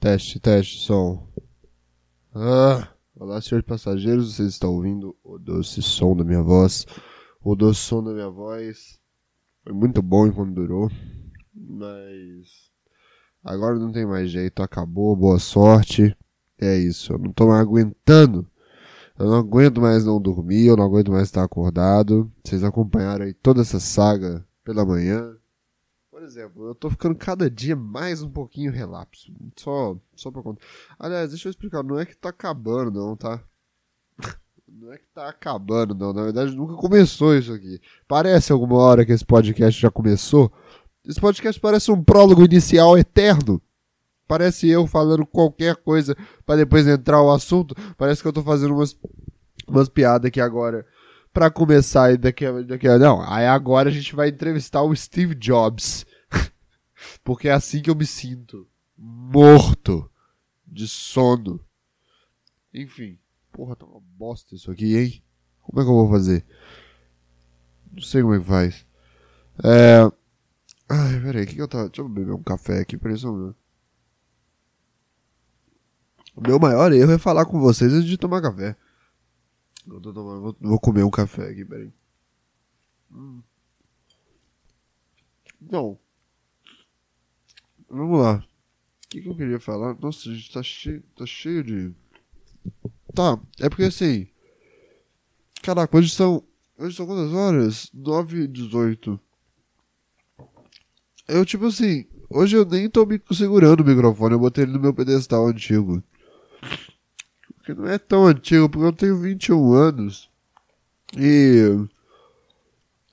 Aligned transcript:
Teste, 0.00 0.40
teste, 0.40 0.78
som. 0.86 1.28
Ah, 2.34 2.88
olá, 3.14 3.38
senhores 3.42 3.66
passageiros, 3.66 4.34
vocês 4.34 4.48
estão 4.48 4.72
ouvindo 4.72 5.14
o 5.22 5.38
doce 5.38 5.82
som 5.82 6.16
da 6.16 6.24
minha 6.24 6.42
voz. 6.42 6.86
O 7.44 7.54
doce 7.54 7.80
som 7.80 8.02
da 8.02 8.10
minha 8.10 8.30
voz 8.30 8.98
foi 9.62 9.74
muito 9.74 10.00
bom 10.00 10.26
enquanto 10.26 10.54
durou, 10.54 10.90
mas 11.52 12.70
agora 13.44 13.78
não 13.78 13.92
tem 13.92 14.06
mais 14.06 14.30
jeito, 14.30 14.62
acabou, 14.62 15.14
boa 15.14 15.38
sorte. 15.38 16.16
É 16.58 16.78
isso, 16.78 17.12
eu 17.12 17.18
não 17.18 17.30
tô 17.30 17.48
mais 17.48 17.60
aguentando. 17.60 18.48
Eu 19.18 19.26
não 19.26 19.34
aguento 19.34 19.82
mais 19.82 20.06
não 20.06 20.18
dormir, 20.18 20.64
eu 20.64 20.78
não 20.78 20.84
aguento 20.84 21.12
mais 21.12 21.24
estar 21.24 21.44
acordado. 21.44 22.32
Vocês 22.42 22.64
acompanharam 22.64 23.26
aí 23.26 23.34
toda 23.34 23.60
essa 23.60 23.78
saga 23.78 24.42
pela 24.64 24.82
manhã. 24.82 25.36
Por 26.20 26.26
exemplo, 26.26 26.66
eu 26.68 26.74
tô 26.74 26.90
ficando 26.90 27.14
cada 27.14 27.50
dia 27.50 27.74
mais 27.74 28.20
um 28.20 28.28
pouquinho 28.28 28.70
relapso. 28.70 29.32
Só, 29.56 29.96
só 30.14 30.30
pra 30.30 30.42
contar. 30.42 30.60
Aliás, 30.98 31.30
deixa 31.30 31.48
eu 31.48 31.50
explicar, 31.50 31.82
não 31.82 31.98
é 31.98 32.04
que 32.04 32.14
tá 32.14 32.28
acabando 32.28 32.90
não, 32.90 33.16
tá? 33.16 33.42
Não 34.68 34.92
é 34.92 34.98
que 34.98 35.06
tá 35.14 35.30
acabando 35.30 35.94
não, 35.94 36.12
na 36.12 36.22
verdade 36.22 36.54
nunca 36.54 36.74
começou 36.74 37.34
isso 37.34 37.52
aqui. 37.52 37.80
Parece 38.06 38.52
alguma 38.52 38.76
hora 38.76 39.04
que 39.04 39.12
esse 39.12 39.24
podcast 39.24 39.80
já 39.80 39.90
começou. 39.90 40.52
Esse 41.04 41.18
podcast 41.18 41.58
parece 41.58 41.90
um 41.90 42.04
prólogo 42.04 42.44
inicial 42.44 42.98
eterno. 42.98 43.60
Parece 44.28 44.68
eu 44.68 44.86
falando 44.86 45.24
qualquer 45.24 45.74
coisa 45.76 46.14
para 46.44 46.56
depois 46.56 46.86
entrar 46.86 47.22
o 47.22 47.32
assunto. 47.32 47.74
Parece 47.96 48.20
que 48.20 48.28
eu 48.28 48.32
tô 48.32 48.42
fazendo 48.42 48.74
umas, 48.74 48.94
umas 49.66 49.88
piadas 49.88 50.28
aqui 50.28 50.40
agora 50.40 50.86
para 51.32 51.50
começar 51.50 52.12
e 52.12 52.18
daqui 52.18 52.44
a, 52.44 52.60
daqui 52.60 52.86
a, 52.86 52.98
não, 52.98 53.22
aí 53.22 53.46
agora 53.46 53.88
a 53.88 53.92
gente 53.92 54.14
vai 54.14 54.28
entrevistar 54.28 54.82
o 54.82 54.94
Steve 54.94 55.34
Jobs. 55.34 56.06
Porque 57.22 57.48
é 57.48 57.52
assim 57.52 57.82
que 57.82 57.90
eu 57.90 57.94
me 57.94 58.06
sinto. 58.06 58.68
Morto. 58.96 60.10
De 60.66 60.86
sono. 60.86 61.60
Enfim. 62.72 63.18
Porra, 63.52 63.76
tá 63.76 63.84
uma 63.84 64.00
bosta 64.00 64.54
isso 64.54 64.70
aqui, 64.70 64.96
hein? 64.96 65.22
Como 65.62 65.80
é 65.80 65.84
que 65.84 65.90
eu 65.90 65.94
vou 65.94 66.10
fazer? 66.10 66.44
Não 67.92 68.02
sei 68.02 68.22
como 68.22 68.34
é 68.34 68.38
que 68.38 68.44
faz. 68.44 68.86
É. 69.64 70.00
Ai, 70.88 71.20
peraí, 71.20 71.44
o 71.44 71.46
que, 71.46 71.54
que 71.54 71.62
eu 71.62 71.68
tava. 71.68 71.88
Deixa 71.88 72.02
eu 72.02 72.08
beber 72.08 72.32
um 72.32 72.42
café 72.42 72.80
aqui, 72.80 72.96
peraí 72.96 73.16
só. 73.16 73.30
O 73.30 73.54
meu 76.40 76.58
maior 76.58 76.92
erro 76.92 77.12
é 77.12 77.18
falar 77.18 77.44
com 77.44 77.60
vocês 77.60 77.92
antes 77.92 78.08
de 78.08 78.16
tomar 78.16 78.40
café. 78.40 78.76
Eu 79.86 80.00
tô 80.00 80.12
tomando, 80.12 80.40
vou, 80.40 80.56
vou 80.60 80.80
comer 80.80 81.02
um 81.02 81.10
café 81.10 81.50
aqui, 81.50 81.64
peraí. 81.64 81.92
Hum. 83.10 83.42
Então, 85.60 85.98
vamos 87.90 88.20
lá. 88.20 88.36
O 88.36 89.08
que, 89.08 89.20
que 89.20 89.28
eu 89.28 89.34
queria 89.34 89.60
falar? 89.60 89.96
Nossa, 90.00 90.28
a 90.28 90.32
gente 90.32 90.52
tá 90.52 90.62
cheio, 90.62 91.02
tá 91.16 91.26
cheio 91.26 91.64
de. 91.64 91.92
Tá, 93.14 93.38
é 93.58 93.68
porque 93.68 93.84
assim. 93.84 94.28
Caraca, 95.62 95.96
hoje 95.96 96.10
são. 96.10 96.44
Hoje 96.78 96.96
são 96.96 97.06
quantas 97.06 97.32
horas? 97.32 97.90
9 97.92 98.44
e 98.44 98.48
18. 98.48 99.20
Eu, 101.28 101.44
tipo 101.44 101.66
assim. 101.66 102.06
Hoje 102.28 102.56
eu 102.56 102.64
nem 102.64 102.88
tô 102.88 103.04
me 103.04 103.20
segurando 103.32 103.80
o 103.80 103.84
microfone, 103.84 104.34
eu 104.34 104.38
botei 104.38 104.62
ele 104.62 104.72
no 104.72 104.80
meu 104.80 104.94
pedestal 104.94 105.48
antigo. 105.48 106.00
Que 107.64 107.74
não 107.74 107.88
é 107.88 107.98
tão 107.98 108.26
antigo, 108.26 108.68
porque 108.68 108.86
eu 108.86 108.92
tenho 108.92 109.20
21 109.20 109.72
anos. 109.72 110.30
E. 111.16 111.88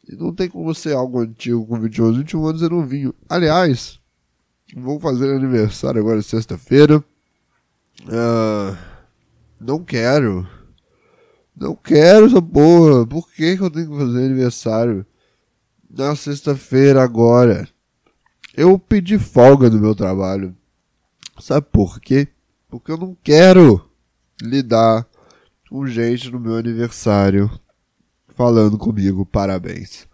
E 0.08 0.16
não 0.16 0.34
tem 0.34 0.48
como 0.48 0.74
ser 0.74 0.94
algo 0.94 1.20
antigo 1.20 1.66
com 1.66 1.82
21 1.82 2.06
anos. 2.06 2.18
21 2.20 2.46
anos 2.46 2.62
eu 2.62 2.70
não 2.70 2.86
vinho. 2.86 3.14
Aliás, 3.28 3.97
vou 4.76 5.00
fazer 5.00 5.34
aniversário 5.34 6.02
agora 6.02 6.22
sexta-feira. 6.22 7.04
Uh, 8.04 8.78
não 9.60 9.84
quero. 9.84 10.48
Não 11.56 11.76
quero 11.76 12.28
essa 12.28 12.42
porra. 12.42 13.06
Por 13.06 13.30
que, 13.32 13.58
que 13.58 13.64
eu 13.64 13.72
tenho 13.72 13.90
que 13.90 13.98
fazer 13.98 14.26
aniversário 14.26 15.06
na 15.90 16.16
sexta-feira 16.16 17.04
agora? 17.04 17.68
Eu 18.56 18.78
pedi 18.78 19.18
folga 19.18 19.70
do 19.70 19.80
meu 19.80 19.96
trabalho. 19.96 20.56
Sabe 21.40 21.68
por 21.72 22.00
quê? 22.00 22.28
Porque 22.68 22.92
eu 22.92 22.98
não 22.98 23.16
quero 23.24 23.90
lidar 24.42 25.08
com 25.70 25.86
gente 25.88 26.30
no 26.32 26.40
meu 26.40 26.56
aniversário 26.56 27.50
falando 28.36 28.78
comigo 28.78 29.26
parabéns. 29.26 30.08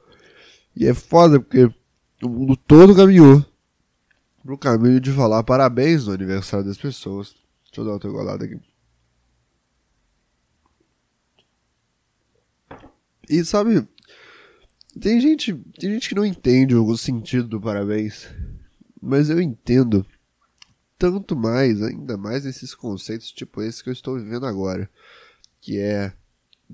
E 0.76 0.88
é 0.88 0.94
foda 0.94 1.40
porque 1.40 1.70
o 2.22 2.30
mundo 2.30 2.56
todo 2.56 2.96
caminhou 2.96 3.46
pro 4.44 4.58
caminho 4.58 5.00
de 5.00 5.12
falar 5.12 5.44
parabéns 5.44 6.06
no 6.06 6.14
aniversário 6.14 6.66
das 6.66 6.78
pessoas. 6.78 7.36
Deixa 7.66 7.82
eu 7.82 7.86
dar 7.86 7.94
outra 7.94 8.10
golada 8.10 8.46
aqui. 8.46 8.60
E 13.30 13.44
sabe, 13.46 13.88
tem 15.00 15.20
gente, 15.20 15.54
tem 15.80 15.92
gente 15.92 16.10
que 16.10 16.16
não 16.16 16.26
entende 16.26 16.76
o 16.76 16.98
sentido 16.98 17.48
do 17.48 17.62
parabéns, 17.62 18.28
mas 19.02 19.30
eu 19.30 19.42
entendo 19.42 20.06
tanto 20.98 21.36
mais, 21.36 21.82
ainda 21.82 22.18
mais 22.18 22.46
esses 22.46 22.76
conceitos 22.76 23.32
tipo 23.32 23.62
esse 23.62 23.82
que 23.82 23.90
eu 23.90 23.94
estou 23.94 24.20
vivendo 24.20 24.46
agora, 24.46 24.90
que 25.62 25.80
é 25.80 26.14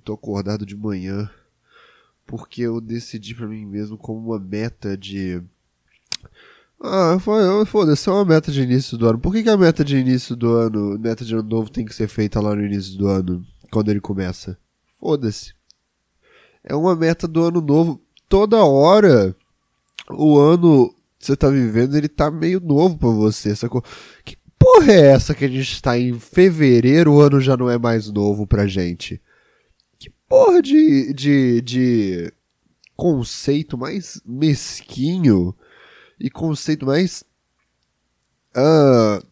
tô 0.04 0.14
acordado 0.14 0.66
de 0.66 0.76
manhã 0.76 1.30
porque 2.26 2.62
eu 2.62 2.80
decidi 2.80 3.34
para 3.34 3.48
mim 3.48 3.66
mesmo 3.66 3.98
como 3.98 4.20
uma 4.20 4.40
meta 4.40 4.96
de 4.96 5.42
ah, 6.82 7.18
foda-se, 7.66 8.08
é 8.08 8.12
uma 8.12 8.26
meta 8.26 8.52
de 8.52 8.62
início 8.62 8.98
do 8.98 9.08
ano. 9.08 9.20
Por 9.20 9.34
que, 9.34 9.44
que 9.44 9.50
a 9.50 9.58
meta 9.58 9.84
de 9.84 9.98
início 9.98 10.36
do 10.36 10.54
ano, 10.54 10.98
meta 10.98 11.26
de 11.26 11.34
ano 11.34 11.44
novo 11.44 11.70
tem 11.70 11.86
que 11.86 11.94
ser 11.94 12.08
feita 12.08 12.40
lá 12.40 12.56
no 12.56 12.66
início 12.66 12.98
do 12.98 13.08
ano, 13.08 13.46
quando 13.70 13.90
ele 13.90 14.00
começa? 14.00 14.58
Foda-se. 15.00 15.54
É 16.64 16.76
uma 16.76 16.96
meta 16.96 17.28
do 17.28 17.44
ano 17.44 17.60
novo. 17.62 18.02
Toda 18.30 18.64
hora 18.64 19.36
o 20.10 20.38
ano 20.38 20.94
que 21.18 21.26
você 21.26 21.36
tá 21.36 21.50
vivendo, 21.50 21.96
ele 21.96 22.08
tá 22.08 22.32
meio 22.32 22.60
novo 22.60 22.98
pra 22.98 23.10
você, 23.10 23.56
sacou? 23.56 23.84
Que 24.24 24.38
porra 24.58 24.92
é 24.94 25.12
essa 25.12 25.36
que 25.36 25.46
a 25.46 25.50
gente 25.50 25.82
tá 25.82 25.98
em 25.98 26.18
fevereiro, 26.18 27.14
o 27.14 27.22
ano 27.22 27.42
já 27.42 27.58
não 27.58 27.70
é 27.70 27.78
mais 27.78 28.10
novo 28.10 28.48
pra 28.48 28.68
gente? 28.68 29.22
Que 29.98 30.10
porra 30.30 30.62
de, 30.62 31.14
de, 31.14 31.62
de 31.62 32.34
conceito 32.96 33.78
mais 33.78 34.22
mesquinho 34.26 35.54
e 36.20 36.30
conceito 36.30 36.86
mais. 36.86 37.24
Uh, 38.56 39.26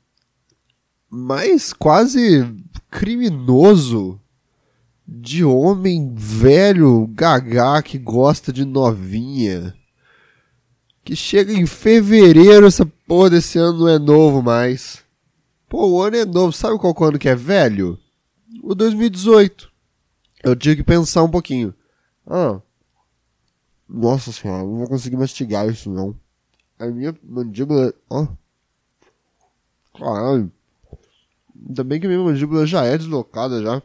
mais 1.10 1.74
quase 1.74 2.46
criminoso 2.90 4.20
de 5.08 5.44
homem 5.44 6.14
velho 6.16 7.08
gagá 7.08 7.82
que 7.82 7.98
gosta 7.98 8.52
de 8.52 8.66
novinha. 8.66 9.76
Que 11.04 11.16
chega 11.16 11.54
em 11.54 11.66
fevereiro, 11.66 12.68
essa 12.68 12.86
porra 13.08 13.32
desse 13.32 13.58
ano 13.58 13.80
não 13.80 13.88
é 13.88 13.98
novo 13.98 14.42
mais. 14.42 15.04
Pô, 15.70 15.88
o 15.88 16.02
ano 16.02 16.18
é 16.18 16.26
novo. 16.26 16.52
Sabe 16.52 16.78
qual 16.78 16.96
ano 17.04 17.20
que 17.20 17.30
é 17.30 17.36
velho? 17.36 17.98
O 18.62 18.76
2018. 18.76 19.72
Eu 20.44 20.56
tive 20.56 20.78
que 20.78 20.84
pensar 20.84 21.24
um 21.24 21.32
pouquinho. 21.32 21.74
Ah. 22.26 22.62
Nossa 23.88 24.34
senhora, 24.34 24.64
não 24.64 24.78
vou 24.78 24.88
conseguir 24.88 25.16
mastigar 25.16 25.70
isso 25.70 25.90
não. 25.90 26.14
A 26.80 26.86
minha 26.88 27.16
mandíbula. 27.24 27.94
Ó. 28.10 28.28
Caralho. 29.98 30.52
Ainda 31.68 31.84
bem 31.84 32.00
que 32.00 32.06
a 32.06 32.10
minha 32.10 32.24
mandíbula 32.24 32.66
já 32.68 32.86
é 32.86 32.98
deslocada 32.98 33.62
já. 33.62 33.82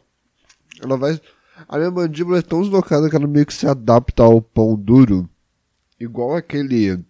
Ela 0.83 0.97
vai. 0.97 1.21
A 1.69 1.79
minha 1.79 1.91
mandíbula 1.91 2.39
é 2.39 2.43
tão 2.43 2.61
deslocada 2.61 3.09
que 3.09 3.17
ela 3.17 3.27
meio 3.27 3.47
que 3.47 3.55
se 3.55 3.67
adapta 3.67 4.23
ao 4.23 4.43
pão 4.43 4.77
duro. 4.77 5.29
Igual 5.99 6.37
aquele 6.37 7.03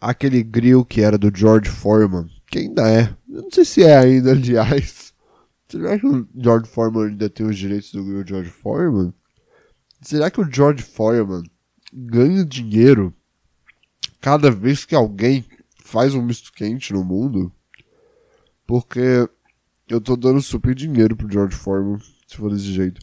aquele 0.00 0.42
grill 0.42 0.84
que 0.84 1.00
era 1.00 1.16
do 1.16 1.30
George 1.34 1.70
Foreman, 1.70 2.28
que 2.46 2.58
ainda 2.58 2.88
é. 2.88 3.14
Eu 3.28 3.42
não 3.42 3.50
sei 3.50 3.64
se 3.64 3.82
é 3.82 3.96
ainda, 3.96 4.32
aliás. 4.32 5.14
Será 5.68 5.98
que 5.98 6.06
o 6.06 6.28
George 6.36 6.68
Foreman 6.68 7.08
ainda 7.08 7.30
tem 7.30 7.46
os 7.46 7.56
direitos 7.56 7.90
do 7.92 8.04
grill 8.04 8.26
George 8.26 8.50
Foreman? 8.50 9.12
Será 10.02 10.30
que 10.30 10.40
o 10.40 10.50
George 10.50 10.82
Foreman 10.82 11.42
ganha 11.92 12.44
dinheiro 12.44 13.14
cada 14.24 14.50
vez 14.50 14.86
que 14.86 14.94
alguém 14.94 15.44
faz 15.84 16.14
um 16.14 16.22
misto 16.22 16.50
quente 16.50 16.94
no 16.94 17.04
mundo? 17.04 17.52
Porque 18.66 19.28
eu 19.86 20.00
tô 20.00 20.16
dando 20.16 20.40
super 20.40 20.74
dinheiro 20.74 21.14
pro 21.14 21.30
George 21.30 21.54
Foreman, 21.54 21.98
se 22.26 22.38
for 22.38 22.50
desse 22.50 22.72
jeito. 22.72 23.02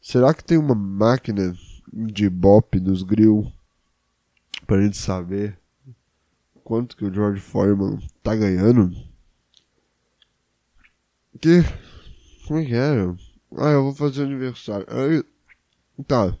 Será 0.00 0.32
que 0.32 0.42
tem 0.42 0.56
uma 0.56 0.74
máquina 0.74 1.54
de 1.92 2.30
bop 2.30 2.80
nos 2.80 3.02
grill 3.02 3.52
pra 4.66 4.80
gente 4.80 4.96
saber 4.96 5.58
quanto 6.64 6.96
que 6.96 7.04
o 7.04 7.12
George 7.12 7.42
Foreman 7.42 7.98
tá 8.22 8.34
ganhando. 8.34 8.90
Que. 11.38 11.60
Como 12.46 12.60
é 12.60 12.64
que 12.64 12.74
era? 12.74 13.14
Ah, 13.58 13.72
eu 13.72 13.82
vou 13.82 13.94
fazer 13.94 14.22
aniversário. 14.22 14.86
Aí. 14.88 15.22
Tá. 16.06 16.34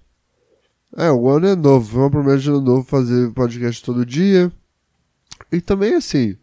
É, 0.96 1.10
o 1.10 1.28
ano 1.28 1.46
é 1.46 1.54
novo. 1.54 1.92
Foi 1.92 2.00
uma 2.00 2.10
promessa 2.10 2.38
de 2.38 2.48
ano 2.50 2.60
novo 2.60 2.82
fazer 2.84 3.30
podcast 3.32 3.84
todo 3.84 4.04
dia. 4.04 4.50
E 5.52 5.60
também 5.60 5.94
assim. 5.94 6.36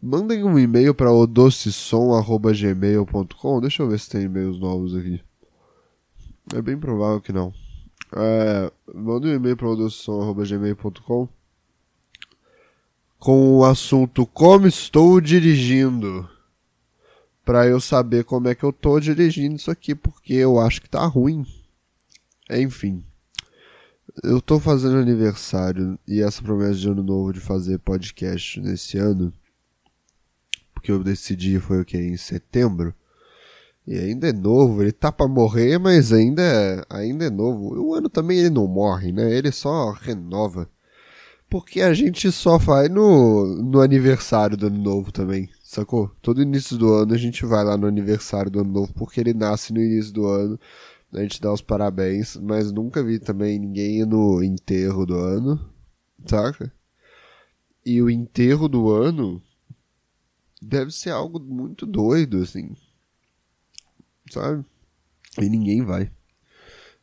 Mandem 0.00 0.44
um 0.44 0.58
e-mail 0.58 0.94
para 0.94 1.12
odocissom.gmail.com. 1.12 3.60
Deixa 3.60 3.82
eu 3.82 3.88
ver 3.88 3.98
se 3.98 4.10
tem 4.10 4.22
e-mails 4.22 4.58
novos 4.58 4.94
aqui. 4.94 5.20
É 6.54 6.62
bem 6.62 6.78
provável 6.78 7.20
que 7.20 7.32
não. 7.32 7.52
É, 8.14 8.70
um 8.94 9.34
e-mail 9.34 9.56
para 9.56 9.68
odocissom.gmail.com 9.68 11.28
com 13.18 13.58
o 13.58 13.64
assunto 13.64 14.26
Como 14.26 14.66
estou 14.66 15.20
dirigindo. 15.20 16.28
Pra 17.44 17.66
eu 17.66 17.80
saber 17.80 18.24
como 18.24 18.48
é 18.48 18.54
que 18.54 18.64
eu 18.64 18.72
tô 18.72 18.98
dirigindo 18.98 19.56
isso 19.56 19.70
aqui, 19.70 19.94
porque 19.94 20.34
eu 20.34 20.60
acho 20.60 20.82
que 20.82 20.90
tá 20.90 21.04
ruim. 21.06 21.46
Enfim. 22.50 23.04
Eu 24.22 24.40
tô 24.40 24.58
fazendo 24.58 24.96
aniversário 24.96 25.98
e 26.08 26.22
essa 26.22 26.42
promessa 26.42 26.74
de 26.74 26.88
ano 26.88 27.02
novo 27.02 27.34
de 27.34 27.40
fazer 27.40 27.78
podcast 27.78 28.58
nesse 28.60 28.96
ano, 28.96 29.30
porque 30.72 30.90
eu 30.90 31.04
decidi 31.04 31.60
foi 31.60 31.82
o 31.82 31.84
que? 31.84 31.98
Em 31.98 32.16
setembro. 32.16 32.94
E 33.86 33.96
ainda 33.98 34.28
é 34.28 34.32
novo, 34.32 34.82
ele 34.82 34.90
tá 34.90 35.12
pra 35.12 35.28
morrer, 35.28 35.78
mas 35.78 36.12
ainda 36.12 36.42
é, 36.42 36.82
ainda 36.88 37.26
é 37.26 37.30
novo. 37.30 37.78
O 37.78 37.94
ano 37.94 38.08
também 38.08 38.38
ele 38.38 38.50
não 38.50 38.66
morre, 38.66 39.12
né? 39.12 39.32
Ele 39.32 39.52
só 39.52 39.90
renova. 39.92 40.68
Porque 41.48 41.80
a 41.80 41.94
gente 41.94 42.32
só 42.32 42.58
vai 42.58 42.88
no, 42.88 43.46
no 43.62 43.80
aniversário 43.80 44.56
do 44.56 44.66
ano 44.66 44.78
novo 44.78 45.12
também, 45.12 45.48
sacou? 45.62 46.10
Todo 46.20 46.42
início 46.42 46.76
do 46.76 46.92
ano 46.92 47.14
a 47.14 47.18
gente 47.18 47.46
vai 47.46 47.62
lá 47.62 47.76
no 47.76 47.86
aniversário 47.86 48.50
do 48.50 48.60
ano 48.60 48.72
novo, 48.72 48.92
porque 48.94 49.20
ele 49.20 49.32
nasce 49.34 49.72
no 49.72 49.80
início 49.80 50.12
do 50.12 50.26
ano. 50.26 50.58
A 51.16 51.22
gente 51.22 51.40
dá 51.40 51.50
os 51.50 51.62
parabéns, 51.62 52.36
mas 52.36 52.70
nunca 52.70 53.02
vi 53.02 53.18
também 53.18 53.58
ninguém 53.58 54.00
ir 54.00 54.06
no 54.06 54.42
enterro 54.42 55.06
do 55.06 55.14
ano, 55.18 55.58
saca? 56.26 56.70
E 57.84 58.02
o 58.02 58.10
enterro 58.10 58.68
do 58.68 58.92
ano 58.92 59.42
deve 60.60 60.90
ser 60.90 61.10
algo 61.10 61.40
muito 61.40 61.86
doido, 61.86 62.42
assim. 62.42 62.76
Sabe? 64.30 64.62
E 65.40 65.48
ninguém 65.48 65.82
vai. 65.82 66.10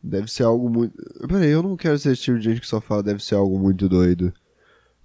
Deve 0.02 0.30
ser 0.30 0.44
algo 0.44 0.70
muito. 0.70 0.96
Peraí, 1.28 1.50
eu 1.50 1.64
não 1.64 1.76
quero 1.76 1.98
ser 1.98 2.12
esse 2.12 2.22
tipo 2.22 2.38
de 2.38 2.44
gente 2.44 2.62
que 2.62 2.68
só 2.68 2.80
fala 2.80 3.02
deve 3.02 3.24
ser 3.24 3.34
algo 3.34 3.58
muito 3.58 3.90
doido. 3.90 4.32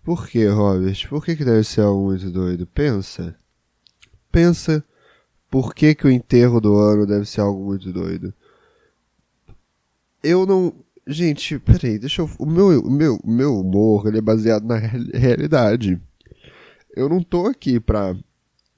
Por 0.02 0.28
que, 0.28 0.46
Robert? 0.48 1.08
Por 1.08 1.24
que, 1.24 1.34
que 1.34 1.44
deve 1.44 1.64
ser 1.64 1.80
algo 1.80 2.06
muito 2.06 2.30
doido? 2.30 2.66
Pensa. 2.66 3.34
Pensa 4.30 4.84
por 5.50 5.74
que, 5.74 5.94
que 5.94 6.06
o 6.06 6.10
enterro 6.10 6.60
do 6.60 6.76
ano 6.76 7.06
deve 7.06 7.24
ser 7.24 7.40
algo 7.40 7.64
muito 7.64 7.90
doido. 7.90 8.34
Eu 10.22 10.46
não. 10.46 10.72
Gente, 11.06 11.58
peraí, 11.58 11.98
deixa 11.98 12.22
eu. 12.22 12.30
O 12.38 12.46
meu, 12.46 12.82
meu, 12.90 13.18
meu 13.24 13.60
humor 13.60 14.06
ele 14.06 14.18
é 14.18 14.22
baseado 14.22 14.64
na 14.64 14.76
realidade. 14.76 16.00
Eu 16.94 17.08
não 17.08 17.22
tô 17.22 17.46
aqui 17.46 17.80
pra 17.80 18.16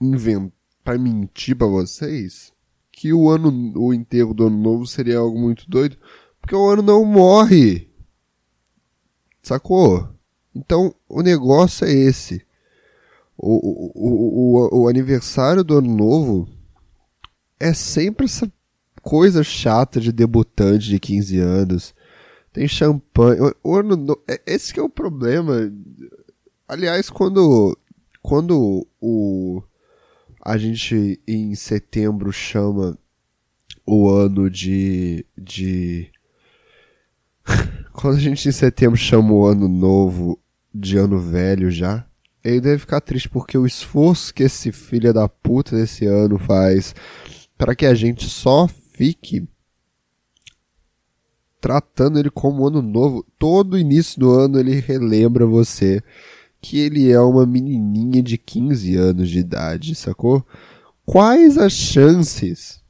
inventar, 0.00 0.52
pra 0.82 0.98
mentir 0.98 1.56
pra 1.56 1.66
vocês 1.66 2.52
que 2.92 3.12
o 3.12 3.30
ano, 3.30 3.72
o 3.76 3.94
enterro 3.94 4.34
do 4.34 4.46
ano 4.46 4.58
novo 4.58 4.86
seria 4.86 5.18
algo 5.18 5.38
muito 5.38 5.68
doido, 5.68 5.96
porque 6.40 6.54
o 6.54 6.68
ano 6.68 6.82
não 6.82 7.04
morre. 7.04 7.88
Sacou? 9.42 10.08
Então, 10.54 10.94
o 11.08 11.22
negócio 11.22 11.86
é 11.86 11.92
esse. 11.92 12.44
O, 13.38 13.54
o, 13.54 13.92
o, 13.94 14.78
o, 14.78 14.82
o 14.82 14.88
aniversário 14.88 15.64
do 15.64 15.78
ano 15.78 15.94
novo 15.94 16.48
é 17.58 17.72
sempre 17.72 18.26
essa 18.26 18.52
coisa 19.02 19.42
chata 19.42 20.00
de 20.00 20.12
debutante 20.12 20.88
de 20.88 20.98
15 20.98 21.38
anos. 21.38 21.94
Tem 22.52 22.66
champanhe. 22.66 23.38
O 23.62 23.76
ano 23.76 23.96
no... 23.96 24.20
É, 24.28 24.40
esse 24.46 24.72
que 24.72 24.80
é 24.80 24.82
o 24.82 24.88
problema. 24.88 25.72
Aliás, 26.66 27.10
quando, 27.10 27.76
quando 28.22 28.86
o, 29.00 29.62
a 30.44 30.56
gente 30.56 31.20
em 31.26 31.54
setembro 31.54 32.32
chama 32.32 32.98
o 33.86 34.08
ano 34.08 34.48
de. 34.48 35.24
de. 35.36 36.10
Quando 37.92 38.16
a 38.16 38.20
gente 38.20 38.48
em 38.48 38.52
setembro 38.52 38.96
chama 38.96 39.32
o 39.32 39.44
ano 39.44 39.68
novo 39.68 40.38
de 40.72 40.96
ano 40.96 41.18
velho 41.18 41.70
já, 41.70 42.06
ele 42.42 42.60
deve 42.60 42.78
ficar 42.78 43.00
triste 43.00 43.28
porque 43.28 43.58
o 43.58 43.66
esforço 43.66 44.32
que 44.32 44.44
esse 44.44 44.70
filho 44.72 45.12
da 45.12 45.28
puta 45.28 45.76
desse 45.76 46.06
ano 46.06 46.38
faz 46.38 46.94
para 47.58 47.74
que 47.74 47.84
a 47.84 47.92
gente 47.92 48.26
só 48.26 48.68
fique 49.00 49.48
tratando 51.58 52.18
ele 52.18 52.28
como 52.28 52.66
ano 52.66 52.82
novo. 52.82 53.24
Todo 53.38 53.78
início 53.78 54.20
do 54.20 54.30
ano 54.30 54.60
ele 54.60 54.74
relembra 54.78 55.46
você 55.46 56.02
que 56.60 56.78
ele 56.78 57.10
é 57.10 57.18
uma 57.18 57.46
menininha 57.46 58.22
de 58.22 58.36
15 58.36 58.94
anos 58.96 59.30
de 59.30 59.38
idade, 59.38 59.94
sacou? 59.94 60.46
Quais 61.06 61.56
as 61.56 61.72
chances? 61.72 62.82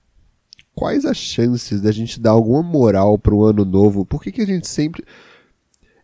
Quais 0.74 1.04
as 1.04 1.16
chances 1.16 1.80
da 1.80 1.92
gente 1.92 2.18
dar 2.18 2.30
alguma 2.30 2.62
moral 2.62 3.16
pro 3.16 3.44
ano 3.44 3.64
novo? 3.64 4.04
Por 4.04 4.20
que, 4.20 4.32
que 4.32 4.40
a 4.40 4.46
gente 4.46 4.66
sempre. 4.66 5.04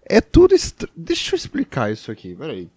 É 0.08 0.20
tudo. 0.20 0.54
Est... 0.54 0.84
Deixa 0.96 1.34
eu 1.34 1.36
explicar 1.36 1.90
isso 1.92 2.12
aqui, 2.12 2.36
peraí. 2.36 2.70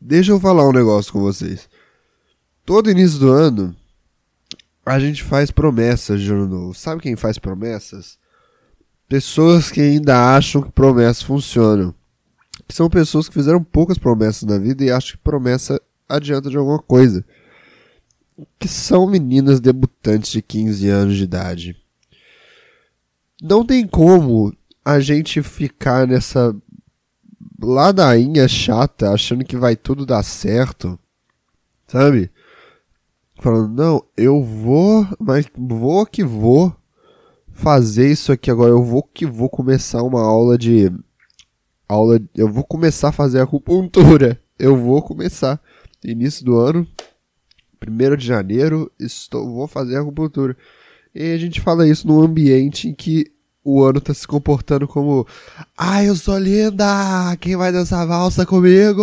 Deixa 0.00 0.32
eu 0.32 0.40
falar 0.40 0.68
um 0.68 0.72
negócio 0.72 1.12
com 1.12 1.20
vocês. 1.20 1.68
Todo 2.64 2.90
início 2.90 3.18
do 3.18 3.30
ano, 3.30 3.76
a 4.86 4.98
gente 4.98 5.22
faz 5.22 5.50
promessas 5.50 6.20
de 6.20 6.32
ano 6.32 6.46
novo. 6.46 6.74
Sabe 6.74 7.02
quem 7.02 7.16
faz 7.16 7.38
promessas? 7.38 8.20
pessoas 9.10 9.72
que 9.72 9.80
ainda 9.80 10.36
acham 10.36 10.62
que 10.62 10.70
promessas 10.70 11.20
funcionam. 11.24 11.92
São 12.68 12.88
pessoas 12.88 13.28
que 13.28 13.34
fizeram 13.34 13.62
poucas 13.62 13.98
promessas 13.98 14.44
na 14.44 14.56
vida 14.56 14.84
e 14.84 14.90
acham 14.90 15.16
que 15.16 15.24
promessa 15.24 15.82
adianta 16.08 16.48
de 16.48 16.56
alguma 16.56 16.78
coisa. 16.78 17.24
Que 18.56 18.68
são 18.68 19.10
meninas 19.10 19.58
debutantes 19.58 20.30
de 20.30 20.40
15 20.40 20.88
anos 20.88 21.16
de 21.16 21.24
idade. 21.24 21.76
Não 23.42 23.66
tem 23.66 23.84
como 23.84 24.56
a 24.84 25.00
gente 25.00 25.42
ficar 25.42 26.06
nessa 26.06 26.54
ladainha 27.62 28.48
chata, 28.48 29.10
achando 29.12 29.44
que 29.44 29.56
vai 29.56 29.76
tudo 29.76 30.06
dar 30.06 30.22
certo. 30.22 30.98
Sabe? 31.86 32.30
Falando, 33.40 33.74
não, 33.74 34.04
eu 34.16 34.42
vou, 34.42 35.06
mas 35.18 35.46
vou 35.56 36.04
que 36.06 36.22
vou 36.22 36.74
fazer 37.52 38.10
isso 38.10 38.32
aqui 38.32 38.50
agora. 38.50 38.70
Eu 38.70 38.82
vou 38.82 39.02
que 39.02 39.26
vou 39.26 39.48
começar 39.48 40.02
uma 40.02 40.22
aula 40.22 40.56
de 40.56 40.90
aula, 41.88 42.20
eu 42.36 42.48
vou 42.48 42.64
começar 42.64 43.08
a 43.08 43.12
fazer 43.12 43.40
acupuntura. 43.40 44.40
Eu 44.58 44.76
vou 44.76 45.02
começar 45.02 45.60
início 46.04 46.44
do 46.44 46.58
ano, 46.58 46.86
1 47.86 48.16
de 48.16 48.26
janeiro, 48.26 48.90
estou 48.98 49.50
vou 49.50 49.66
fazer 49.66 49.96
acupuntura. 49.96 50.56
E 51.14 51.32
a 51.32 51.38
gente 51.38 51.60
fala 51.60 51.88
isso 51.88 52.06
num 52.06 52.22
ambiente 52.22 52.88
em 52.88 52.94
que 52.94 53.32
o 53.62 53.82
ano 53.84 54.00
tá 54.00 54.14
se 54.14 54.26
comportando 54.26 54.88
como 54.88 55.26
Ai, 55.76 56.08
eu 56.08 56.16
sou 56.16 56.38
linda! 56.38 57.36
Quem 57.40 57.56
vai 57.56 57.70
dançar 57.70 58.06
valsa 58.06 58.46
comigo? 58.46 59.02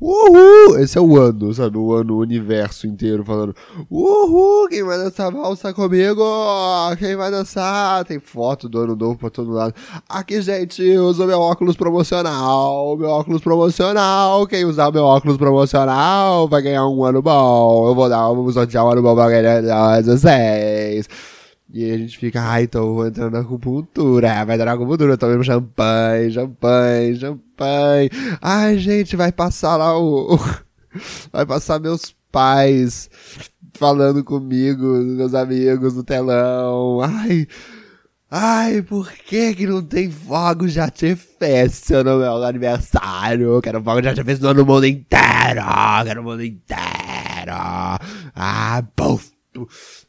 Uhul! 0.00 0.78
Esse 0.78 0.98
é 0.98 1.00
o 1.00 1.16
ano, 1.16 1.54
sabe? 1.54 1.78
O 1.78 1.92
ano, 1.92 2.14
o 2.14 2.18
universo 2.18 2.86
inteiro 2.88 3.24
falando 3.24 3.54
Uhul! 3.88 4.68
Quem 4.68 4.82
vai 4.82 4.98
dançar 4.98 5.30
valsa 5.30 5.72
comigo? 5.72 6.22
Quem 6.98 7.14
vai 7.14 7.30
dançar? 7.30 8.04
Tem 8.04 8.18
foto 8.18 8.68
do 8.68 8.80
ano 8.80 8.96
novo 8.96 9.16
pra 9.16 9.30
todo 9.30 9.52
lado. 9.52 9.74
Aqui, 10.08 10.42
gente, 10.42 10.82
usa 10.98 11.24
meu 11.26 11.40
óculos 11.40 11.76
promocional. 11.76 12.96
Meu 12.96 13.10
óculos 13.10 13.42
promocional. 13.42 14.46
Quem 14.46 14.64
usar 14.64 14.90
meu 14.92 15.04
óculos 15.04 15.36
promocional 15.36 16.48
vai 16.48 16.62
ganhar 16.62 16.86
um 16.86 17.04
ano 17.04 17.22
bom. 17.22 17.88
Eu 17.88 17.94
vou 17.94 18.08
dar, 18.08 18.28
vamos 18.28 18.54
sortear 18.54 18.84
um 18.84 18.90
ano 18.90 19.02
bom 19.02 19.14
pra 19.14 19.28
ganhar 19.28 20.02
vocês. 20.02 21.08
E 21.72 21.88
a 21.88 21.96
gente 21.96 22.18
fica, 22.18 22.42
ai, 22.42 22.64
então 22.64 22.94
vou 22.94 23.06
entrar 23.06 23.30
na 23.30 23.40
acupuntura. 23.40 24.44
Vai 24.44 24.58
dar 24.58 24.64
na 24.64 24.72
acupuntura, 24.72 25.16
tomando 25.16 25.44
champanhe, 25.44 26.32
champanhe, 26.32 27.16
champanhe. 27.16 28.10
Ai, 28.42 28.76
gente, 28.78 29.14
vai 29.14 29.30
passar 29.30 29.76
lá 29.76 29.96
o. 29.96 30.36
vai 31.32 31.46
passar 31.46 31.78
meus 31.78 32.14
pais 32.32 33.08
falando 33.74 34.24
comigo, 34.24 34.84
meus 34.84 35.32
amigos 35.32 35.94
no 35.94 36.02
telão. 36.02 37.00
Ai. 37.02 37.46
Ai, 38.32 38.82
por 38.82 39.10
que 39.10 39.54
que 39.54 39.66
não 39.66 39.82
tem 39.82 40.10
fogo 40.10 40.68
de 40.68 40.78
artifício 40.80 42.04
no 42.04 42.18
meu 42.18 42.44
aniversário? 42.44 43.60
Quero 43.60 43.82
fogo 43.82 44.00
de 44.00 44.08
artifício 44.08 44.54
no 44.54 44.64
mundo 44.64 44.86
inteiro! 44.86 45.62
Quero 46.04 46.20
o 46.20 46.24
mundo 46.24 46.44
inteiro! 46.44 47.52
Ah, 48.36 48.84
buf! 48.96 49.32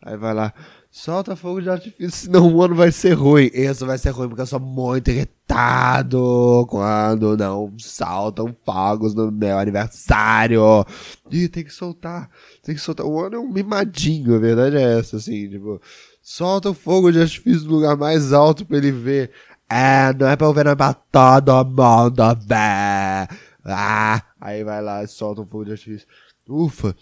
Aí 0.03 0.18
vai 0.18 0.36
lá. 0.36 0.53
Solta 0.93 1.38
fogo 1.38 1.62
de 1.62 1.69
artifício, 1.69 2.12
senão 2.12 2.53
o 2.53 2.62
ano 2.62 2.75
vai 2.75 2.91
ser 2.91 3.13
ruim. 3.13 3.50
Isso 3.53 3.86
vai 3.86 3.98
ser 3.98 4.10
ruim 4.10 4.27
porque 4.27 4.41
eu 4.41 4.45
sou 4.45 4.60
muito 4.60 5.10
irritado 5.10 6.67
quando 6.69 7.38
não 7.38 7.74
saltam 7.79 8.53
fogos 8.65 9.15
no 9.15 9.31
meu 9.31 9.57
aniversário. 9.57 10.86
Ih, 11.31 11.48
tem 11.48 11.63
que 11.63 11.74
soltar, 11.74 12.29
tem 12.62 12.75
que 12.75 12.81
soltar. 12.81 13.05
O 13.05 13.21
ano 13.21 13.38
é 13.38 13.39
um 13.39 13.50
mimadinho, 13.50 14.36
a 14.36 14.39
verdade 14.39 14.75
é 14.75 15.00
essa, 15.00 15.15
assim, 15.15 15.48
tipo, 15.50 15.81
solta 16.21 16.69
o 16.69 16.74
fogo 16.74 17.10
de 17.10 17.21
artifício 17.21 17.67
no 17.67 17.75
lugar 17.75 17.95
mais 17.95 18.33
alto 18.33 18.65
pra 18.65 18.75
ele 18.77 18.91
ver. 18.91 19.31
É, 19.69 20.13
não 20.13 20.27
é 20.27 20.36
pra 20.36 20.48
ouvir, 20.50 20.65
não 20.65 20.71
é 20.71 20.75
pra 20.75 20.93
todo 20.93 21.65
mundo 21.65 22.36
ver. 22.45 23.29
Ah, 23.63 24.21
aí 24.41 24.62
vai 24.65 24.81
lá 24.81 25.07
solta 25.07 25.41
um 25.41 25.45
fogo 25.45 25.63
de 25.63 25.71
artifício. 25.71 26.05
Ufa, 26.50 26.93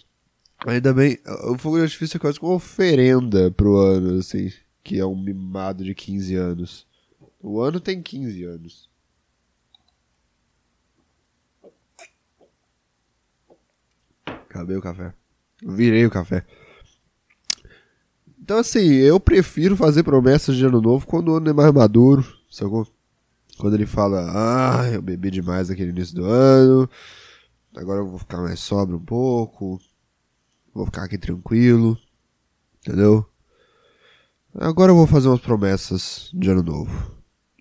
ainda 0.66 0.94
bem, 0.94 1.18
o 1.46 1.58
fogo 1.58 1.78
de 1.78 1.84
artifício 1.84 2.18
é 2.18 2.20
quase 2.20 2.40
uma 2.40 2.54
oferenda 2.54 3.52
pro 3.52 3.78
ano, 3.78 4.20
assim, 4.20 4.52
que 4.84 5.00
é 5.00 5.06
um 5.06 5.16
mimado 5.16 5.84
de 5.84 5.94
15 5.96 6.36
anos. 6.36 6.88
O 7.42 7.62
ano 7.62 7.80
tem 7.80 8.02
15 8.02 8.44
anos. 8.44 8.90
Acabei 14.26 14.76
o 14.76 14.82
café. 14.82 15.14
Virei 15.64 16.06
o 16.06 16.12
café. 16.12 16.46
Então, 18.42 18.58
assim, 18.58 18.94
eu 18.96 19.20
prefiro 19.20 19.78
fazer 19.78 20.04
promessas 20.04 20.56
de 20.56 20.66
ano 20.66 20.82
novo 20.82 21.06
quando 21.06 21.30
o 21.30 21.36
ano 21.36 21.50
é 21.50 21.54
mais 21.54 21.72
maduro, 21.72 22.26
sacou? 22.50 22.88
Quando 23.60 23.76
ele 23.76 23.86
fala, 23.86 24.26
ah, 24.82 24.90
eu 24.90 25.02
bebi 25.02 25.30
demais 25.30 25.70
naquele 25.70 25.92
início 25.92 26.16
do 26.16 26.26
ano, 26.26 26.90
agora 27.76 28.00
eu 28.00 28.08
vou 28.08 28.18
ficar 28.18 28.42
mais 28.42 28.60
sóbrio 28.60 28.98
um 28.98 29.06
pouco, 29.06 29.80
vou 30.74 30.86
ficar 30.86 31.04
aqui 31.04 31.18
tranquilo, 31.18 31.98
entendeu? 32.80 33.26
Agora 34.56 34.92
eu 34.92 34.96
vou 34.96 35.08
fazer 35.08 35.28
umas 35.28 35.42
promessas 35.42 36.30
de 36.34 36.50
ano 36.50 36.64
novo. 36.64 37.20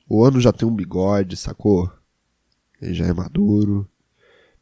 O 0.09 0.25
ano 0.25 0.41
já 0.41 0.53
tem 0.53 0.67
um 0.67 0.75
bigode, 0.75 1.37
sacou? 1.37 1.91
Ele 2.81 2.95
já 2.95 3.07
é 3.07 3.13
maduro. 3.13 3.89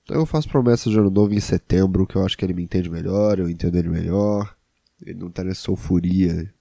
Então 0.02 0.16
eu 0.16 0.26
faço 0.26 0.48
promessas 0.48 0.92
de 0.92 0.98
ano 0.98 1.10
novo 1.10 1.34
em 1.34 1.40
setembro, 1.40 2.06
que 2.06 2.16
eu 2.16 2.24
acho 2.24 2.36
que 2.36 2.44
ele 2.44 2.54
me 2.54 2.62
entende 2.62 2.88
melhor, 2.88 3.38
eu 3.38 3.48
entendo 3.48 3.76
ele 3.76 3.88
melhor. 3.88 4.56
Ele 5.02 5.18
não 5.18 5.30
tá 5.30 5.44
nessa 5.44 5.70
euforia 5.70 6.52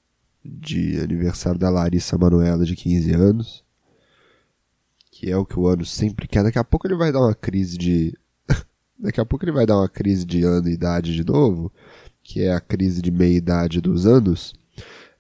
de 0.44 1.00
aniversário 1.00 1.60
da 1.60 1.70
Larissa 1.70 2.18
Manuela 2.18 2.66
de 2.66 2.76
15 2.76 3.12
anos. 3.14 3.64
Que 5.12 5.32
é 5.32 5.38
o 5.38 5.46
que 5.46 5.58
o 5.58 5.68
ano 5.68 5.86
sempre 5.86 6.28
quer. 6.28 6.44
Daqui 6.44 6.60
a 6.60 6.64
pouco 6.64 6.86
ele 6.86 6.96
vai 6.96 7.12
dar 7.12 7.22
uma 7.22 7.34
crise 7.34 7.78
de. 7.78 8.18
Daqui 8.98 9.20
a 9.20 9.26
pouco 9.26 9.46
ele 9.46 9.52
vai 9.52 9.66
dar 9.66 9.78
uma 9.78 9.90
crise 9.90 10.26
de 10.26 10.44
ano 10.44 10.70
e 10.70 10.74
idade 10.74 11.16
de 11.16 11.26
novo. 11.26 11.72
Que 12.24 12.44
é 12.44 12.54
a 12.54 12.60
crise 12.60 13.02
de 13.02 13.12
meia 13.12 13.38
idade 13.38 13.82
dos 13.82 14.06
anos. 14.06 14.54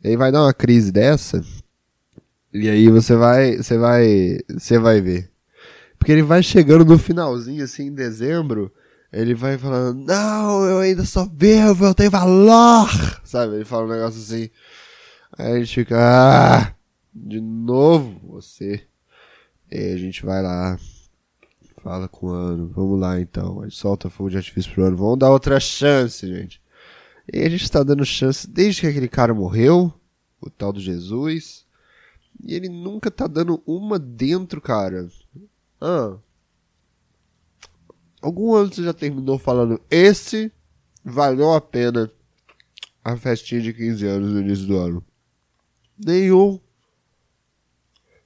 Ele 0.03 0.17
vai 0.17 0.31
dar 0.31 0.43
uma 0.43 0.53
crise 0.53 0.91
dessa. 0.91 1.43
E 2.53 2.69
aí 2.69 2.89
você 2.89 3.15
vai. 3.15 3.57
Você 3.57 3.77
vai. 3.77 4.39
Você 4.49 4.79
vai 4.79 5.01
ver. 5.01 5.29
Porque 5.97 6.11
ele 6.11 6.23
vai 6.23 6.41
chegando 6.43 6.85
no 6.85 6.97
finalzinho, 6.97 7.63
assim, 7.63 7.87
em 7.87 7.93
dezembro 7.93 8.71
ele 9.15 9.33
vai 9.33 9.57
falando, 9.57 10.05
não, 10.05 10.65
eu 10.65 10.79
ainda 10.79 11.05
sou 11.05 11.25
vivo, 11.25 11.85
eu 11.85 11.95
tenho 11.95 12.11
valor, 12.11 12.89
sabe? 13.23 13.55
Ele 13.55 13.63
fala 13.63 13.85
um 13.85 13.89
negócio 13.89 14.19
assim. 14.19 14.49
Aí 15.37 15.53
a 15.53 15.59
gente 15.59 15.73
fica, 15.73 15.97
ah, 15.97 16.73
de 17.13 17.39
novo 17.39 18.19
você. 18.27 18.83
E 19.71 19.93
a 19.93 19.97
gente 19.97 20.25
vai 20.25 20.43
lá, 20.43 20.77
fala 21.85 22.09
com 22.09 22.25
o 22.25 22.31
ano, 22.31 22.67
vamos 22.69 22.99
lá 22.99 23.21
então, 23.21 23.69
solta 23.69 24.09
fogo 24.09 24.31
de 24.31 24.37
artifício 24.37 24.73
pro 24.73 24.85
ano, 24.85 24.97
vamos 24.97 25.19
dar 25.19 25.29
outra 25.29 25.59
chance, 25.59 26.25
gente. 26.25 26.59
E 27.31 27.43
a 27.43 27.47
gente 27.47 27.69
tá 27.69 27.83
dando 27.83 28.03
chance 28.03 28.49
desde 28.49 28.81
que 28.81 28.87
aquele 28.87 29.07
cara 29.07 29.35
morreu, 29.35 29.93
o 30.41 30.49
tal 30.49 30.73
do 30.73 30.79
Jesus, 30.79 31.63
e 32.43 32.55
ele 32.55 32.69
nunca 32.69 33.11
tá 33.11 33.27
dando 33.27 33.61
uma 33.67 33.99
dentro, 33.99 34.59
cara. 34.59 35.07
Ah, 35.79 36.17
Algum 38.19 38.55
ano 38.55 38.73
você 38.73 38.81
já 38.81 38.91
terminou 38.91 39.37
falando, 39.37 39.79
esse 39.87 40.51
valeu 41.03 41.53
a 41.53 41.61
pena 41.61 42.11
a 43.03 43.15
festinha 43.15 43.61
de 43.61 43.71
15 43.71 44.07
anos 44.07 44.31
no 44.31 44.39
início 44.39 44.65
do 44.65 44.75
ano? 44.75 45.05
Nenhum. 45.95 46.59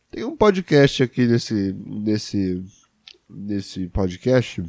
Tem 0.09 0.23
um 0.23 0.37
podcast 0.37 1.03
aqui 1.03 1.27
nesse, 1.27 1.73
nesse, 1.85 2.63
nesse 3.29 3.87
podcast 3.87 4.63